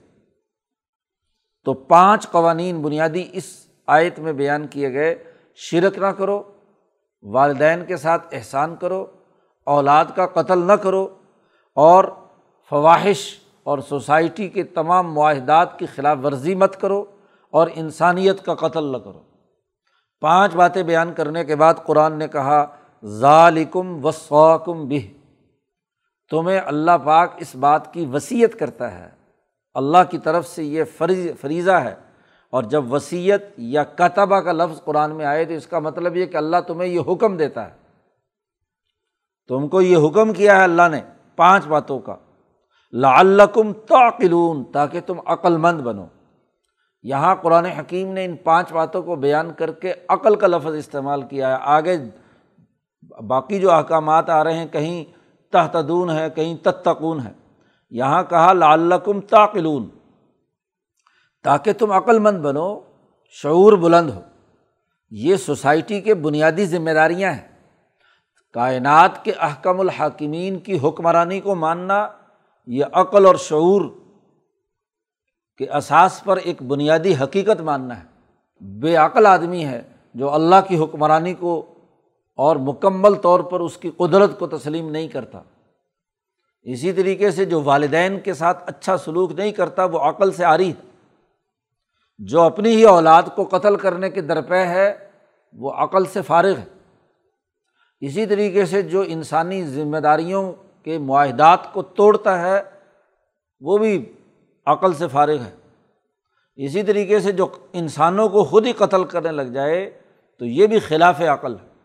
[1.64, 6.42] تو پانچ قوانین بنیادی اس آیت میں بیان کیے گئے، شرک نہ کرو،
[7.22, 9.06] والدین کے ساتھ احسان کرو،
[9.64, 11.08] اولاد کا قتل نہ کرو،
[11.74, 12.04] اور
[12.70, 17.04] فواہش اور سوسائٹی کے تمام معاہدات کی خلاف ورزی مت کرو
[17.50, 19.20] اور انسانیت کا قتل نہ کرو۔
[20.20, 22.66] پانچ باتیں بیان کرنے کے بعد قرآن نے کہا
[23.04, 25.17] ظالکم وسوکم بہ۔
[26.30, 29.10] تمہیں اللہ پاک اس بات کی وصیت کرتا ہے۔
[29.74, 31.94] اللہ کی طرف سے یہ فریض فریضہ ہے۔
[32.50, 36.26] اور جب وصیت یا کتبہ کا لفظ قرآن میں آئے تو اس کا مطلب یہ
[36.26, 37.76] کہ اللہ تمہیں یہ حکم دیتا ہے۔
[39.48, 41.00] تم کو یہ حکم کیا ہے اللہ نے
[41.36, 42.16] پانچ باتوں کا۔
[42.92, 46.04] لعلکم تعقلون، تاکہ تم عقل مند بنو۔
[47.02, 51.22] یہاں قرآن حکیم نے ان پانچ باتوں کو بیان کر کے عقل کا لفظ استعمال
[51.22, 51.96] کیا ہے۔ آگے
[53.22, 55.17] باقی جو احکامات آ رہے ہیں، کہیں
[55.50, 57.32] تحتدون ہے، کہیں تتقون ہے۔
[57.90, 59.88] یہاں کہا، لعلکم تعقلون۔
[61.44, 62.80] تاکہ تم عقل مند بنو،
[63.30, 64.20] شعور بلند ہو۔
[65.10, 67.48] یہ سوسائٹی کے بنیادی ذمہ داریاں ہیں۔
[68.52, 72.08] کائنات کے احکم الحاکمین کی حکمرانی کو ماننا،
[72.66, 73.90] یہ عقل اور شعور
[75.58, 78.04] کے اساس پر ایک بنیادی حقیقت ماننا ہے۔
[78.60, 79.82] بے عقل آدمی ہے
[80.14, 81.77] جو اللہ کی حکمرانی کو
[82.38, 85.42] اور مکمل طور پر اس کی قدرت کو تسلیم نہیں کرتا۔
[86.62, 90.56] اسی طریقے سے جو والدین کے ساتھ اچھا سلوک نہیں کرتا، وہ عقل سے آ
[90.56, 90.90] رہی ہے۔
[92.18, 95.10] جو اپنی ہی اولاد کو قتل کرنے کے درپے ہے،
[95.52, 96.64] وہ عقل سے فارغ ہے۔
[98.00, 102.62] اسی طریقے سے جو انسانی ذمہ داریوں کے معاہدات کو توڑتا ہے،
[103.60, 104.12] وہ بھی
[104.66, 105.56] عقل سے فارغ ہے۔
[106.56, 110.00] اسی طریقے سے جو انسانوں کو خود ہی قتل کرنے لگ جائے،
[110.38, 111.77] تو یہ بھی خلاف عقل ہے۔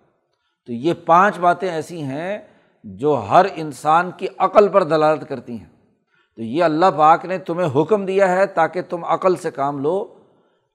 [0.65, 2.39] تو یہ پانچ باتیں ایسی ہیں
[2.84, 5.69] جو ہر انسان کی عقل پر دلالت کرتی ہیں۔
[6.36, 10.13] تو یہ اللہ پاک نے تمہیں حکم دیا ہے تاکہ تم عقل سے کام لو۔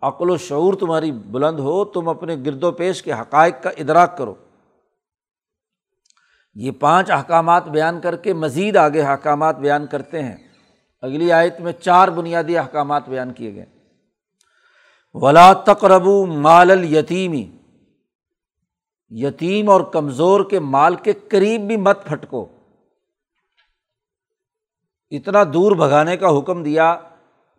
[0.02, 4.18] عقل و شعور تمہاری بلند ہو، تم اپنے گرد و پیش کے حقائق کا ادراک
[4.18, 4.34] کرو۔
[6.54, 10.36] یہ پانچ احکامات بیان کر کے مزید آگے احکامات بیان کرتے ہیں۔
[11.02, 13.66] اگلی آیت میں چار بنیادی احکامات بیان کیے گئے۔
[15.14, 17.57] ولا تقرب مال یتیمی
[19.10, 22.46] یتیم اور کمزور کے مال کے قریب بھی مت پھٹکو۔
[25.10, 26.96] اتنا دور بھگانے کا حکم دیا،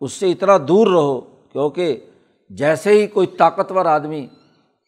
[0.00, 2.00] اس سے اتنا دور رہو، کیونکہ
[2.50, 4.26] جیسے ہی کوئی طاقتور آدمی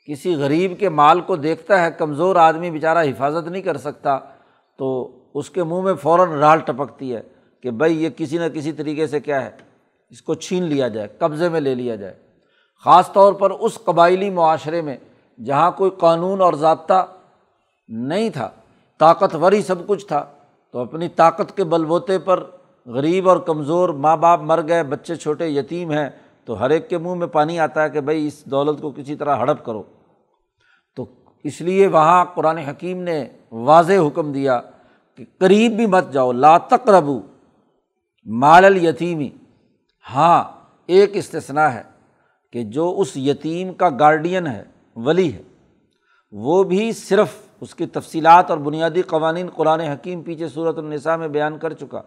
[0.07, 4.19] کسی غریب کے مال کو دیکھتا ہے، کمزور آدمی بیچارہ حفاظت نہیں کر سکتا،
[4.79, 7.23] تو اس کے منہ میں فوراً رال ٹپکتی ہے
[7.61, 9.51] کہ بھائی یہ کسی نہ کسی طریقے سے کیا ہے،
[10.11, 12.15] اس کو چھین لیا جائے، قبضے میں لے لیا جائے۔
[12.85, 14.97] خاص طور پر اس قبائلی معاشرے میں
[15.39, 17.07] جہاں کوئی قانون اور ضابطہ
[17.89, 18.51] نہیں تھا
[18.99, 20.25] طاقتور ہی سب کچھ تھا،
[20.71, 22.43] تو اپنی طاقت کے بل بوتے پر
[22.87, 26.11] غریب اور کمزور ماں باپ مر گئے، بچے چھوٹے، یتیم ہیں،
[26.45, 29.17] تو ہر ایک کے منہ میں پانی آتا ہے کہ بھائی اس دولت کو کسی
[29.17, 29.83] طرح ہڑپ کرو۔
[30.95, 31.05] تو
[31.45, 34.61] اس لیے وہاں قرآن حکیم نے واضح حکم دیا
[35.19, 37.21] کہ قریب بھی مت جاؤ، لا تقربو
[38.27, 39.29] مال الیتیمی
[40.15, 40.43] ہاں
[40.87, 41.83] ایک استثنا ہے
[42.53, 44.63] کہ جو اس یتیم کا گارڈین ہے
[44.97, 45.43] ولی ہے۔
[46.33, 47.29] وہ بھی صرف
[47.61, 52.03] اس کی تفصیلات اور بنیادی قوانین قرآن حکیم پیچھے صورت النساء میں بیان کر چکا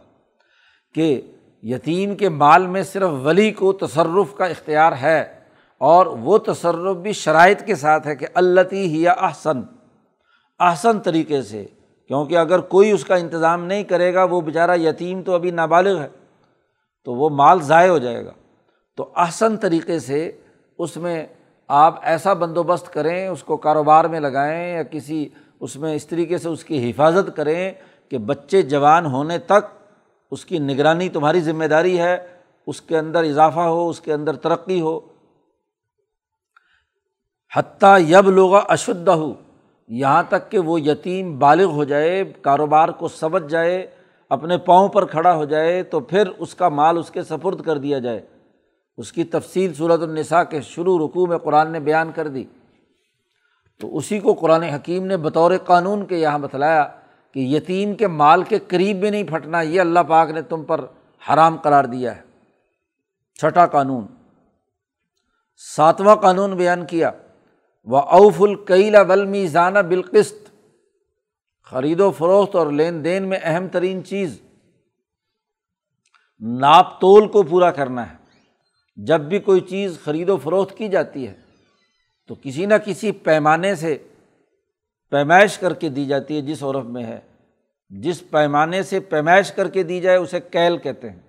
[0.96, 1.22] کہ
[1.64, 5.40] یتیم کے مال میں صرف ولی کو تصرف کا اختیار ہے
[5.78, 9.62] اور وہ تصرف بھی شرائط کے ساتھ ہے کہ اللہ ہی احسن
[10.60, 11.66] احسن طریقے سے،
[12.08, 16.02] کیونکہ اگر کوئی اس کا انتظام نہیں کرے گا، وہ بیچارہ یتیم تو ابھی نابالغ
[16.02, 16.08] ہے،
[17.04, 18.32] تو وہ مال ضائع ہو جائے گا۔
[18.96, 20.32] تو احسن طریقے سے
[20.78, 21.26] اس میں
[21.68, 26.38] آپ ایسا بندوبست کریں، اس کو کاروبار میں لگائیں یا کسی اس میں اس طریقے
[26.38, 27.72] سے اس کی حفاظت کریں
[28.10, 29.74] کہ بچے جوان ہونے تک
[30.32, 32.28] اس کی نگرانی تمہاری ذمہ داری ہے،
[32.68, 35.00] اس کے اندر اضافہ ہو، اس کے اندر ترقی ہو۔
[37.56, 39.34] حتیٰ یب لوگا اشدھ ہو
[39.88, 43.88] یہاں تک کہ وہ یتیم بالغ ہو جائے، کاروبار کو سمجھ جائے،
[44.30, 47.78] اپنے پاؤں پر کھڑا ہو جائے، تو پھر اس کا مال اس کے سفرد کر
[47.78, 48.22] دیا جائے۔
[48.98, 52.44] اس کی تفصیل صورت النساء کے شروع رقوع میں قرآن نے بیان کر دی۔
[53.80, 56.88] تو اسی کو قرآن حکیم نے بطور قانون کے یہاں بتلایا
[57.32, 60.86] کہ یتیم کے مال کے قریب بھی نہیں پھٹنا، یہ اللہ پاک نے تم پر
[61.30, 62.22] حرام قرار دیا ہے۔
[63.40, 64.06] چھٹا قانون۔
[65.76, 67.12] ساتواں قانون بیان کیا۔
[67.84, 70.52] وہ اوف القیلا بل میزانہ بالقست
[71.64, 74.42] خرید و فروخت اور لین دین میں اہم ترین چیز۔
[76.40, 78.25] ناپ تول کو پورا کرنا ہے۔
[78.98, 81.34] جب بھی کوئی چیز خرید و فروخت کی جاتی ہے،
[82.30, 83.98] تو کسی نہ کسی پیمانے سے
[85.12, 87.20] پیمائش کر کے دی جاتی ہے جس عرف میں ہے۔
[87.92, 91.20] جس پیمانے سے پیمائش کر کے دی جائے اسے کیل کہتے ہیں،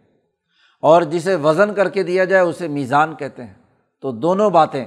[0.83, 3.55] اور جسے وزن کر کے دیا جائے اسے میزان کہتے ہیں۔
[4.03, 4.85] تو دونوں باتیں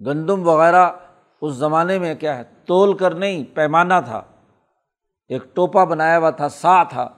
[0.00, 0.90] گندم وغیرہ
[1.42, 4.22] اس زمانے میں کیا ہے، تول کر نہیں، پیمانہ تھا۔
[5.30, 7.08] ایک ٹوپا بنایا ہوا تھا، سا تھا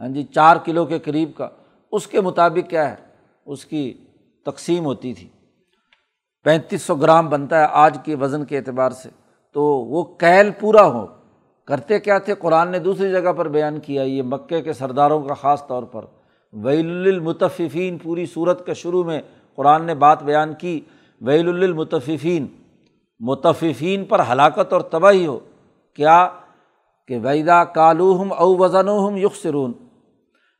[0.00, 1.48] ہاں جی چار کلو کے قریب کا۔
[1.92, 2.96] اس کے مطابق کیا ہے
[3.46, 3.94] اس کی
[4.44, 5.28] تقسیم ہوتی تھی۔
[6.44, 9.08] پینتیس سو گرام بنتا ہے آج کے وزن کے اعتبار سے۔
[9.52, 11.06] تو وہ کیل پورا ہو۔
[11.64, 15.34] کرتے کیا تھے؟ قرآن نے دوسری جگہ پر بیان کیا، یہ مکے کے سرداروں کا
[15.34, 16.04] خاص طور پر۔
[16.52, 19.22] ویل المتففین پوری صورت کے شروع میں
[19.54, 20.80] قرآن نے بات بیان کی۔
[21.20, 22.46] ویل المتففین
[23.20, 25.38] متففین پر ہلاکت اور تباہی ہو۔
[25.94, 26.28] کیا؟
[27.08, 29.72] کہ ویدا کالوہم او وزن ہم یکسرون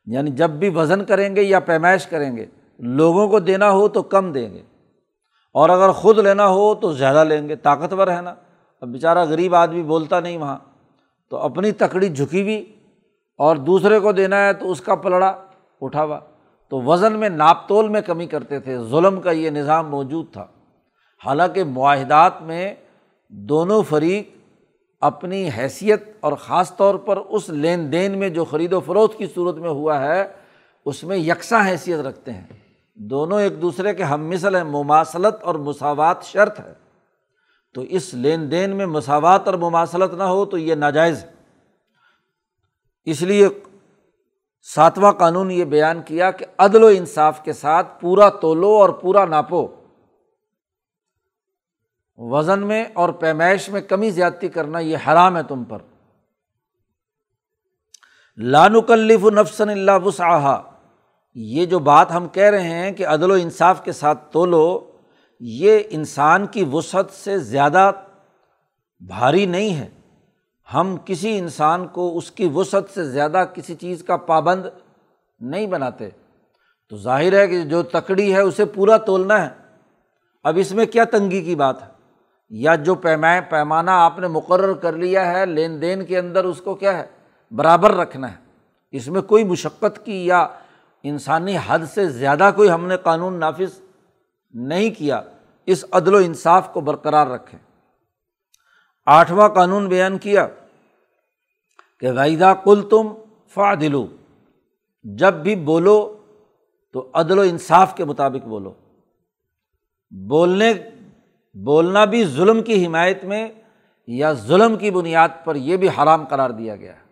[0.05, 2.45] یعنی جب بھی وزن کریں گے یا پیمائش کریں گے۔
[2.79, 4.61] لوگوں کو دینا ہو تو کم دیں گے
[5.53, 8.35] اور اگر خود لینا ہو تو زیادہ لیں گے، طاقتور ہے نا۔
[8.81, 10.57] اب بیچارہ غریب آدمی بولتا نہیں وہاں،
[11.29, 12.75] تو اپنی تکڑی جھکی ہوئی
[13.37, 15.43] اور دوسرے کو دینا ہے تو اس کا پلڑا
[15.81, 16.19] اٹھا ہوا۔
[16.69, 20.45] تو وزن میں ناپ تول میں کمی کرتے تھے، ظلم کا یہ نظام موجود تھا۔
[21.25, 22.75] حالانکہ معاہدات میں
[23.29, 24.29] دونوں فریق
[25.01, 29.25] اپنی حیثیت اور خاص طور پر اس لین دین میں جو خرید و فروخت کی
[29.35, 30.27] صورت میں ہوا ہے،
[30.85, 32.66] اس میں یکساں حیثیت رکھتے ہیں۔
[32.99, 36.73] دونوں ایک دوسرے کے ہم مثل ہیں، مماثلت اور مساوات شرط ہے۔
[37.73, 41.31] تو اس لین دین میں مساوات اور مماثلت نہ ہو تو یہ ناجائز ہے۔
[43.05, 43.49] اس لیے
[44.61, 49.25] ساتواں قانون یہ بیان کیا کہ عدل و انصاف کے ساتھ پورا تولو اور پورا
[49.25, 49.67] ناپو۔
[52.17, 55.77] وزن میں اور پیمائش میں کمی زیادتی کرنا یہ حرام ہے تم پر۔
[58.37, 60.61] لانکلف نفسن اللہ وسعہ
[61.39, 64.91] یہ جو بات ہم کہہ رہے ہیں کہ عدل و انصاف کے ساتھ تولو،
[65.39, 67.91] یہ انسان کی وسعت سے زیادہ
[68.99, 69.87] بھاری نہیں ہے۔
[70.73, 74.65] ہم کسی انسان کو اس کی وسعت سے زیادہ کسی چیز کا پابند
[75.39, 76.09] نہیں بناتے۔
[76.89, 79.49] تو ظاہر ہے کہ جو تکڑی ہے، اسے پورا تولنا ہے۔
[80.43, 81.87] اب اس میں کیا تنگی کی بات ہے؟
[82.49, 86.61] یا جو پیمائے پیمانہ آپ نے مقرر کر لیا ہے، لین دین کے اندر اس
[86.61, 87.05] کو کیا ہے؟
[87.51, 88.37] برابر رکھنا ہے۔
[88.91, 90.47] اس میں کوئی مشقت کی یا
[91.03, 93.79] انسانی حد سے زیادہ کوئی ہم نے قانون نافذ
[94.53, 95.21] نہیں کیا،
[95.65, 97.59] اس عدل و انصاف کو برقرار رکھیں۔
[99.05, 100.47] آٹھواں قانون بیان کیا
[101.99, 103.07] کہ ویدا کل تم
[103.47, 104.07] فا دلو
[105.03, 106.17] جب بھی بولو
[106.93, 108.73] تو عدل و انصاف کے مطابق بولو۔
[110.11, 110.73] بولنے،
[111.53, 113.51] بولنا بھی ظلم کی حمایت میں
[114.07, 117.07] یا ظلم کی بنیاد پر یہ بھی حرام قرار دیا گیا۔ ہے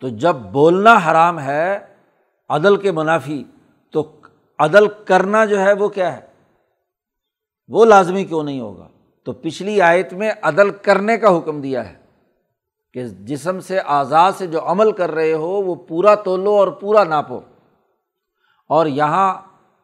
[0.00, 1.87] تو جب بولنا حرام ہے
[2.48, 3.44] عدل کے منافی،
[3.90, 4.12] تو
[4.58, 6.20] عدل کرنا جو ہے وہ کیا ہے؟
[7.68, 8.88] وہ لازمی کیوں نہیں ہوگا؟
[9.24, 11.94] تو پچھلی آیت میں عدل کرنے کا حکم دیا ہے
[12.92, 17.04] کہ جسم سے آزاد سے جو عمل کر رہے ہو، وہ پورا تولو اور پورا
[17.04, 17.40] ناپو۔
[18.68, 19.34] اور یہاں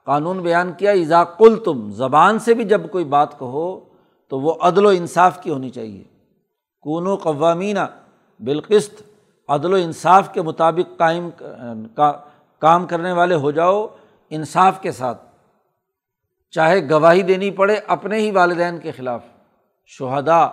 [0.04, 3.80] قانون بیان کیا ایزا کل تم زبان سے بھی جب کوئی بات کہو،
[4.28, 6.04] تو وہ عدل و انصاف کی ہونی چاہیے۔
[6.80, 7.80] کون و قوامینہ
[8.40, 9.02] بالقست
[9.48, 11.28] عدل و انصاف کے مطابق قائم،
[11.94, 12.12] کا
[12.58, 13.86] کام کرنے والے ہو جاؤ
[14.30, 15.24] انصاف کے ساتھ۔
[16.50, 19.22] چاہے گواہی دینی پڑے اپنے ہی والدین کے خلاف۔
[19.86, 20.46] شہدا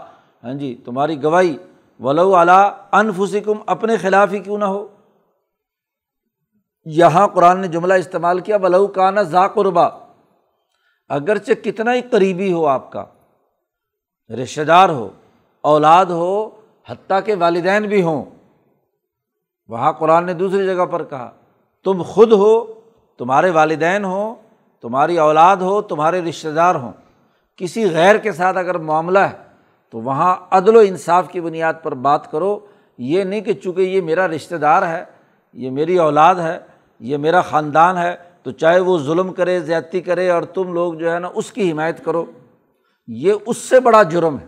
[0.43, 1.57] ہاں جی تمہاری گواہی۔
[1.99, 4.87] ولو اعلیٰ انفسکم، اپنے خلاف ہی کیوں نہ ہو۔
[6.85, 9.89] یہاں قرآن نے جملہ استعمال کیا، ولو کانا ذا قربا۔
[11.09, 13.05] اگرچہ کتنا ہی قریبی ہو آپ کا
[14.43, 15.09] رشتے دار ہو،
[15.61, 16.49] اولاد ہو،
[16.89, 18.25] حتیٰ کہ والدین بھی ہوں۔
[19.67, 21.31] وہاں قرآن نے دوسری جگہ پر کہا
[21.83, 22.65] تم خود ہو،
[23.17, 24.35] تمہارے والدین ہوں،
[24.81, 26.91] تمہاری اولاد ہو، تمہارے رشتہ دار ہوں۔
[27.55, 29.37] کسی غیر کے ساتھ اگر معاملہ ہے،
[29.89, 32.59] تو وہاں عدل و انصاف کی بنیاد پر بات کرو۔
[32.97, 35.03] یہ نہیں کہ چونکہ یہ میرا رشتہ دار ہے،
[35.53, 36.59] یہ میری اولاد ہے،
[36.99, 41.13] یہ میرا خاندان ہے، تو چاہے وہ ظلم کرے، زیادتی کرے اور تم لوگ جو
[41.13, 42.25] ہے نا اس کی حمایت کرو۔
[43.07, 44.45] یہ اس سے بڑا جرم ہے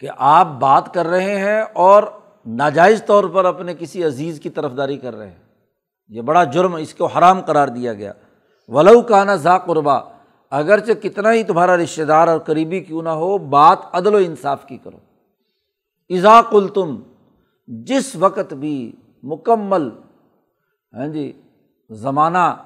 [0.00, 2.02] کہ آپ بات کر رہے ہیں اور
[2.46, 5.38] ناجائز طور پر اپنے کسی عزیز کی طرف داری کر رہے ہیں۔
[6.08, 8.12] یہ بڑا جرم اس کو حرام قرار دیا گیا۔
[8.68, 10.00] ولو کانا ذا قربا،
[10.50, 14.66] اگرچہ کتنا ہی تمہارا رشتہ دار اور قریبی کیوں نہ ہو، بات عدل و انصاف
[14.66, 14.98] کی کرو۔
[16.08, 16.96] اضاق التم
[17.66, 19.90] جس وقت بھی مکمل
[20.96, 21.32] ہاں جی
[21.90, 22.56] زمانہ،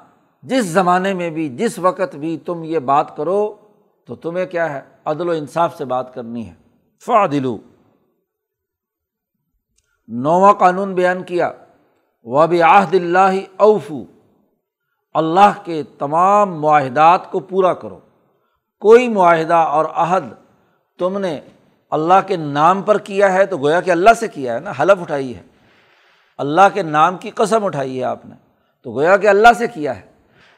[0.43, 3.55] جس زمانے میں بھی، جس وقت بھی تم یہ بات کرو،
[4.07, 6.55] تو تمہیں کیا ہے؟ عدل و انصاف سے بات کرنی ہے۔
[7.07, 7.59] فا دلو
[10.09, 11.51] نواں قانون بیان کیا۔
[12.25, 14.05] وہ بھی اللہ اوفو
[15.15, 17.99] اللہ کے تمام معاہدات کو پورا کرو۔
[18.81, 20.25] کوئی معاہدہ اور عہد
[20.99, 21.41] تم نے
[21.91, 25.01] اللہ کے نام پر کیا ہے تو گویا کہ اللہ سے کیا ہے نا، حلف
[25.01, 25.43] اٹھائی ہے۔
[26.39, 28.35] اللہ کے نام کی قسم اٹھائی ہے آپ نے،
[28.83, 30.03] تو گویا کہ اللہ سے کیا ہے۔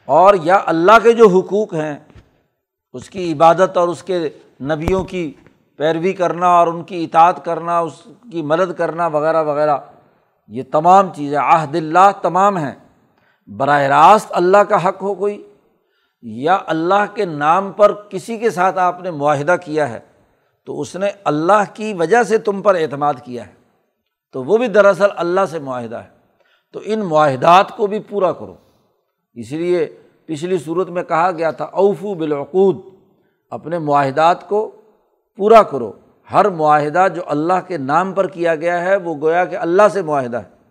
[0.05, 1.99] اور یا اللہ کے جو حقوق ہیں،
[2.93, 4.29] اس کی عبادت اور اس کے
[4.61, 5.33] نبیوں کی
[5.77, 9.77] پیروی کرنا اور ان کی اطاعت کرنا، اس کی مدد کرنا وغیرہ وغیرہ،
[10.47, 12.71] یہ تمام چیزیں عہد اللہ تمام ہیں۔
[13.47, 15.53] براہ راست اللہ کا حق ہو کوئی،
[16.21, 19.99] یا اللہ کے نام پر کسی کے ساتھ آپ نے معاہدہ کیا ہے،
[20.65, 23.51] تو اس نے اللہ کی وجہ سے تم پر اعتماد کیا ہے۔
[24.33, 26.09] تو وہ بھی دراصل اللہ سے معاہدہ ہے۔
[26.73, 28.55] تو ان معاہدات کو بھی پورا کرو۔
[29.33, 32.77] اس لیے پچھلی صورت میں کہا گیا تھا، اوفو بالعقود،
[33.49, 34.71] اپنے معاہدات کو
[35.35, 35.91] پورا کرو۔
[36.31, 40.01] ہر معاہدہ جو اللہ کے نام پر کیا گیا ہے، وہ گویا کہ اللہ سے
[40.01, 40.61] معاہدہ ہے۔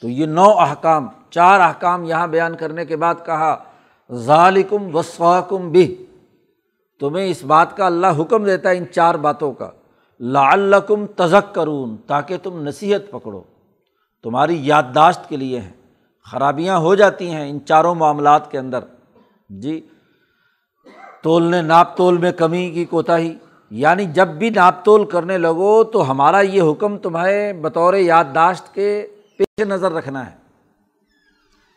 [0.00, 3.64] تو یہ نو احکام، چار احکام یہاں بیان کرنے کے بعد کہا
[4.12, 6.06] ظالکم وسواکم بھی
[7.00, 9.70] تمہیں اس بات کا اللہ حکم دیتا ہے ان چار باتوں کا۔
[10.20, 13.42] لعلکم تزک کرون تاکہ تم نصیحت پکڑو۔
[14.22, 15.72] تمہاری یادداشت کے لیے ہیں۔
[16.30, 18.78] خرابیاں ہو جاتی ہیں ان چاروں معاملات کے اندر۔
[19.48, 19.86] جی
[21.24, 23.34] تولنے ناپ تول میں کمی کی کوتاہی۔
[23.70, 29.06] یعنی جب بھی ناپ تول کرنے لگو تو ہمارا یہ حکم تمہیں بطور یادداشت کے
[29.36, 30.36] پیش نظر رکھنا ہے۔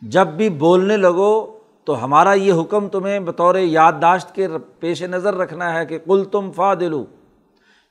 [0.02, 4.48] جب بھی بولنے لگو تو ہمارا یہ حکم تمہیں بطور یادداشت کے
[4.80, 7.06] پیش نظر رکھنا ہے کہ کل تم فا دلو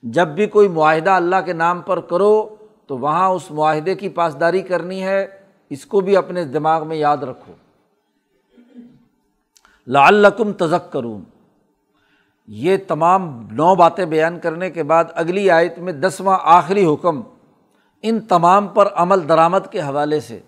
[0.03, 2.55] جب بھی کوئی معاہدہ اللہ کے نام پر کرو
[2.87, 5.27] تو وہاں اس معاہدے کی پاسداری کرنی ہے۔
[5.69, 7.53] اس کو بھی اپنے دماغ میں یاد رکھو۔
[9.87, 11.21] لعلکم تزک کروں
[12.47, 17.21] یہ تمام نو باتیں بیان کرنے کے بعد اگلی آیت میں دسواں آخری حکم
[18.01, 20.39] ان تمام پر عمل درآمد کے حوالے سے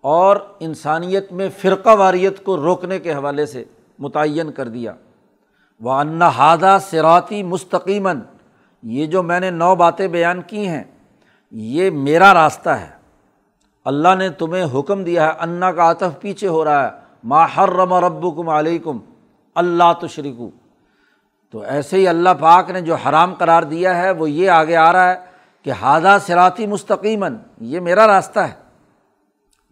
[0.00, 3.64] اور انسانیت میں فرقہ واریت کو روکنے کے حوالے سے
[3.98, 4.94] متعین کر دیا۔
[5.80, 8.20] وہ انہادہ سراتی مستقیماً
[8.82, 10.84] یہ جو میں نے نو باتیں بیان کی ہیں،
[11.50, 12.90] یہ میرا راستہ ہے۔
[13.84, 16.90] اللہ نے تمہیں حکم دیا ہے انا کا عطف پیچھے ہو رہا ہے۔
[17.24, 18.98] ماہرم رب کم علیکم
[19.54, 20.50] اللہ تشریکو
[21.54, 24.92] تو ایسے ہی اللہ پاک نے جو حرام قرار دیا ہے، وہ یہ آگے آ
[24.92, 25.16] رہا ہے
[25.66, 28.54] کہ ہادہ سراتی مستقیماً، یہ میرا راستہ ہے،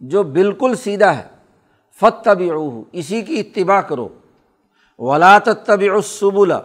[0.01, 1.27] جو بالکل سیدھا ہے
[1.99, 2.49] فت طبی
[2.91, 4.07] اسی کی اتباع کرو۔
[4.99, 6.59] ولاۃ طبی الصبلا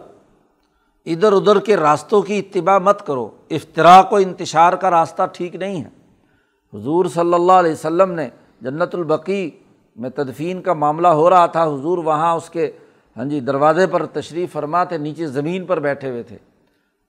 [1.05, 5.83] ادھر ادھر کے راستوں کی اتباع مت کرو۔ افطراک و انتشار کا راستہ ٹھیک نہیں
[5.83, 5.89] ہے۔
[6.73, 8.29] حضور صلی اللہ علیہ وسلم نے
[8.61, 9.49] جنت البقی
[9.95, 12.71] میں تدفین کا معاملہ ہو رہا تھا، حضور وہاں اس کے
[13.19, 16.37] ہاں جی دروازے پر تشریف فرما تھے نیچے زمین پر بیٹھے ہوئے تھے۔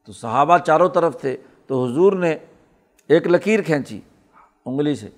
[0.06, 1.36] تو صحابہ چاروں طرف تھے۔
[1.66, 2.36] تو حضور نے
[3.08, 4.00] ایک لکیر کھینچی
[4.66, 5.08] انگلی سے،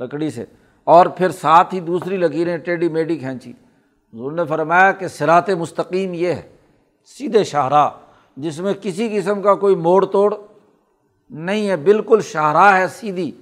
[0.00, 0.44] لکڑی سے،
[0.84, 3.50] اور پھر ساتھ ہی دوسری لکیریں ٹیڈی میڈی کھینچی۔
[4.14, 6.42] حضور نے فرمایا کہ سرات مستقیم یہ ہے،
[7.06, 7.90] سیدھے شاہراہ،
[8.36, 10.34] جس میں کسی قسم کا کوئی موڑ توڑ
[11.30, 13.32] نہیں ہے۔ بالکل شاہراہ ہے، سیدھی۔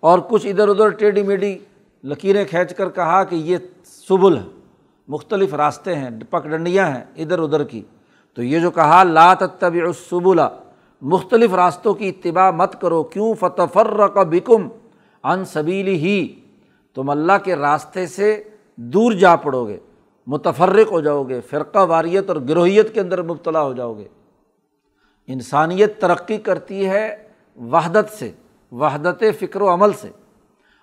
[0.00, 1.58] اور کچھ ادھر ادھر ٹیڈی میڈی
[2.04, 4.55] لکیریں کھینچ کر کہا کہ یہ سبل ہے۔
[5.08, 7.82] مختلف راستے ہیں پک ڈنڈیاں ہیں ادھر ادھر کی۔
[8.34, 10.48] تو یہ جو کہا لات طبی الصبلا
[11.02, 14.68] مختلف راستوں کی اتباع مت کرو۔ کیوں؟ فتفر کا بکم
[15.24, 16.34] ان سبیلی ہی
[16.94, 18.42] تم اللہ کے راستے سے
[18.76, 19.78] دور جا پڑو گے
[20.26, 24.08] متفرق ہو جاؤ گے فرقہ، واریت اور گروہیت کے اندر مبتلا ہو جاؤ گے
[25.26, 28.30] انسانیت ترقی کرتی ہے وحدت سے،
[28.72, 30.08] وحدت فکر و عمل سے۔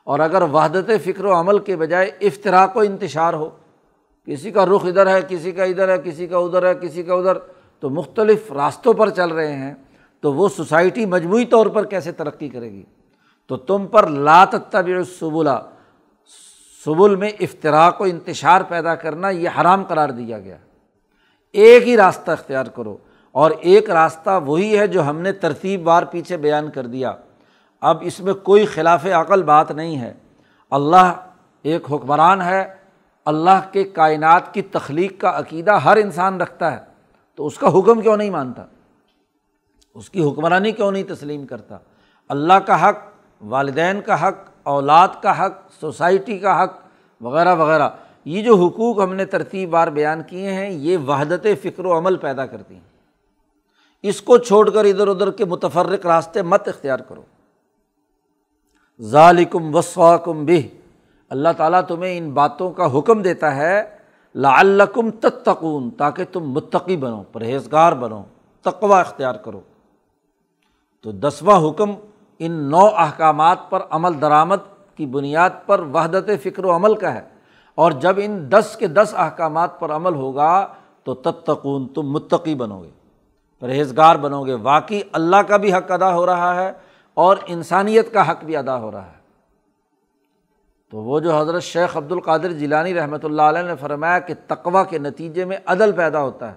[0.03, 3.49] اور اگر وحدت فکر و عمل کے بجائے افطراک و انتشار ہو
[4.27, 7.13] کسی کا رخ ادھر ہے، کسی کا ادھر ہے، کسی کا ادھر ہے، کسی کا
[7.13, 7.37] ادھر،
[7.79, 9.73] تو مختلف راستوں پر چل رہے ہیں،
[10.21, 12.83] تو وہ سوسائٹی مجموعی طور پر کیسے ترقی کرے گی؟
[13.47, 15.59] تو تم پر لات طبع سبلا
[16.85, 20.57] سبل میں افطراک و انتشار پیدا کرنا یہ حرام قرار دیا گیا۔
[21.51, 22.97] ایک ہی راستہ اختیار کرو،
[23.31, 27.13] اور ایک راستہ وہی ہے جو ہم نے ترتیب وار پیچھے بیان کر دیا۔
[27.81, 30.13] اب اس میں کوئی خلاف عقل بات نہیں ہے۔
[30.71, 31.11] اللہ
[31.63, 32.82] ایک حکمران ہے
[33.25, 36.79] اللہ کے کائنات کی تخلیق کا عقیدہ ہر انسان رکھتا ہے،
[37.35, 38.65] تو اس کا حکم کیوں نہیں مانتا؟
[39.93, 41.77] اس کی حکمرانی کیوں نہیں تسلیم کرتا؟
[42.29, 42.97] اللہ کا حق،
[43.41, 46.73] والدین کا حق، اولاد کا حق، سوسائٹی کا حق،
[47.21, 47.89] وغیرہ وغیرہ۔
[48.25, 52.15] یہ جو حقوق ہم نے ترتیب بار بیان کیے ہیں، یہ وحدت فکر و عمل
[52.17, 52.93] پیدا کرتی ہیں۔
[54.01, 57.21] اس کو چھوڑ کر ادھر ادھر کے متفرق راستے مت اختیار کرو۔
[59.01, 60.82] ظالکم وسواکم بہ۔
[61.33, 63.83] اللہ تعالیٰ تمہیں ان باتوں کا حکم دیتا ہے،
[64.35, 68.23] لعلکم تتقون، تاکہ تم متقی بنو، پرہیزگار بنو
[68.61, 69.59] تقوا اختیار کرو۔
[71.01, 71.91] تو دسواں حکم،
[72.39, 74.55] ان نو احکامات پر عمل درآمد
[74.95, 77.21] کی بنیاد پر وحدت فکر و عمل کا ہے۔
[77.75, 80.67] اور جب ان دس کے دس احکامات پر عمل ہوگا،
[81.03, 82.89] تو تتقون، تم متقی بنو گے
[83.59, 86.73] پرہیزگار بنو گے واقعی اللہ کا بھی حق ادا ہو رہا ہے
[87.13, 89.22] اور انسانیت کا حق بھی ادا ہو رہا ہے۔
[90.93, 94.83] تو وہ جو حضرت شیخ عبد القادر جیلانی رحمۃ اللہ علیہ نے فرمایا کہ تقوا
[94.83, 96.55] کے نتیجے میں عدل پیدا ہوتا ہے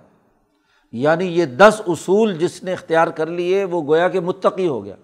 [0.93, 4.95] یعنی یہ دس اصول جس نے اختیار کر لیے، وہ گویا کہ متقی ہو گیا۔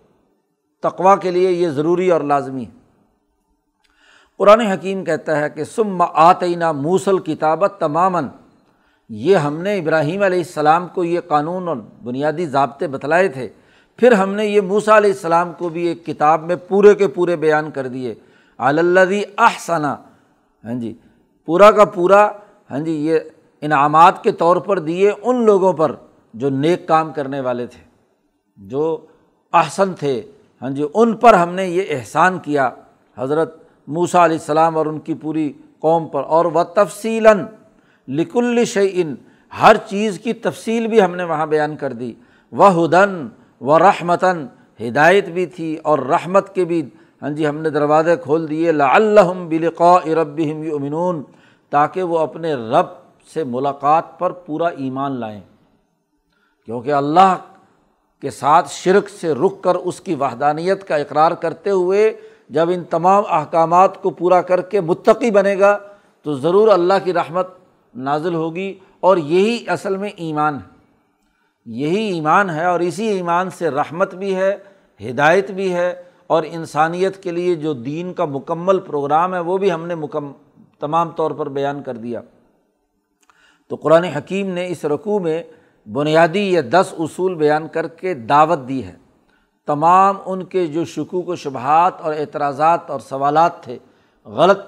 [0.83, 2.71] تقوا کے لیے یہ ضروری اور لازمی ہے۔
[4.39, 8.29] قرآن حکیم کہتا ہے کہ سم آتینہ موسل کتابت تماماً۔
[9.09, 13.49] یہ ہم نے ابراہیم علیہ السلام کو یہ قانون اور بنیادی ضابطے بتلائے تھے۔
[13.97, 17.37] پھر ہم نے یہ موسا علیہ السلام کو بھی ایک کتاب میں پورے کے پورے
[17.37, 18.15] بیان کر دیے۔
[18.69, 19.97] اللّی احسنا
[20.65, 20.95] ہاں جی
[21.47, 22.29] پورا کا پورا
[22.71, 23.19] ہاں جی یہ
[23.61, 25.93] انعامات کے طور پر دیے ان لوگوں پر
[26.35, 27.85] جو نیک کام کرنے والے تھے،
[28.57, 29.07] جو
[29.53, 30.23] احسن تھے۔
[30.63, 32.71] ہاں جی ان پر ہم نے یہ احسان کیا۔
[33.19, 33.57] حضرت
[33.89, 37.27] موسا علیہ السلام اور ان کی پوری قوم پر۔ اور وہ تفصیل
[38.09, 39.15] لکل شعین
[39.63, 42.15] ہر چیز کی تفصیل بھی ہم نے وہاں بیان کر دی۔
[42.53, 43.29] وہ ہدن
[43.61, 44.47] و رحمتاً
[44.81, 46.89] ہدایت بھی تھی اور رحمت کے بھی
[47.23, 51.23] ہاں جی ہم نے دروازے کھول دیے لا الحم بلقاء رب یؤمنون،
[51.71, 52.87] تاکہ وہ اپنے رب
[53.35, 55.41] سے ملاقات پر پورا ایمان لائیں۔
[56.67, 57.37] کیونکہ اللہ
[58.21, 62.13] کے ساتھ شرک سے رک کر اس کی وحدانیت کا اقرار کرتے ہوئے
[62.51, 65.79] جب ان تمام احکامات کو پورا کر کے متقی بنے گا،
[66.23, 67.47] تو ضرور اللہ کی رحمت
[67.95, 70.73] نازل ہوگی اور یہی اصل میں ایمان ہے۔
[71.67, 74.57] یہی ایمان ہے اور اسی ایمان سے رحمت بھی ہے،
[75.01, 79.73] ہدایت بھی ہے۔ اور انسانیت کے لیے جو دین کا مکمل پروگرام ہے، وہ بھی
[79.73, 80.33] ہم نے مکم،
[80.81, 82.21] تمام طور پر بیان کر دیا۔
[83.69, 85.43] تو قرآن حکیم نے اس رقوع میں
[85.93, 88.95] بنیادی یہ دس اصول بیان کر کے دعوت دی ہے۔
[89.67, 93.79] تمام ان کے جو شکوک و شبہات اور اعتراضات اور سوالات تھے،
[94.25, 94.59] غلط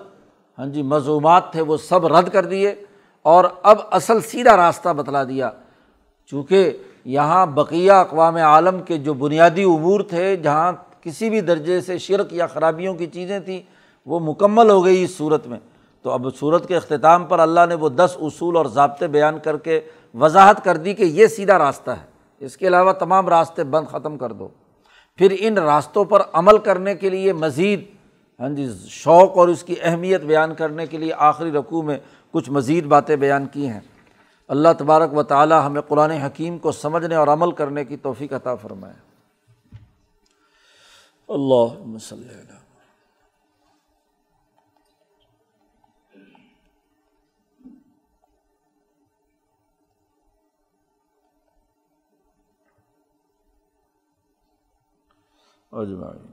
[0.58, 2.74] ہاں جی مضومات تھے، وہ سب رد کر دیے
[3.22, 5.50] اور اب اصل سیدھا راستہ بتلا دیا۔
[6.26, 10.72] چونکہ یہاں بقیہ اقوام عالم کے جو بنیادی امور تھے، جہاں
[11.04, 13.60] کسی بھی درجے سے شرک یا خرابیوں کی چیزیں تھیں،
[14.06, 15.58] وہ مکمل ہو گئی اس صورت میں۔
[16.02, 19.56] تو اب صورت کے اختتام پر اللہ نے وہ دس اصول اور ضابطے بیان کر
[19.56, 19.80] کے
[20.14, 24.18] وضاحت کر دی کہ یہ سیدھا راستہ ہے۔ اس کے علاوہ تمام راستے بند ختم
[24.18, 24.48] کر دو۔
[25.16, 27.84] پھر ان راستوں پر عمل کرنے کے لیے مزید
[28.40, 31.98] ہاں جی شوق اور اس کی اہمیت بیان کرنے کے لیے آخری رقوع میں
[32.30, 33.80] کچھ مزید باتیں بیان کی ہیں۔
[34.48, 38.54] اللہ تبارک و تعالیٰ ہمیں قرآن حکیم کو سمجھنے اور عمل کرنے کی توفیق عطا
[38.54, 39.13] فرمائے۔
[41.28, 42.54] اللہ مسلم
[55.72, 56.26] اجمعین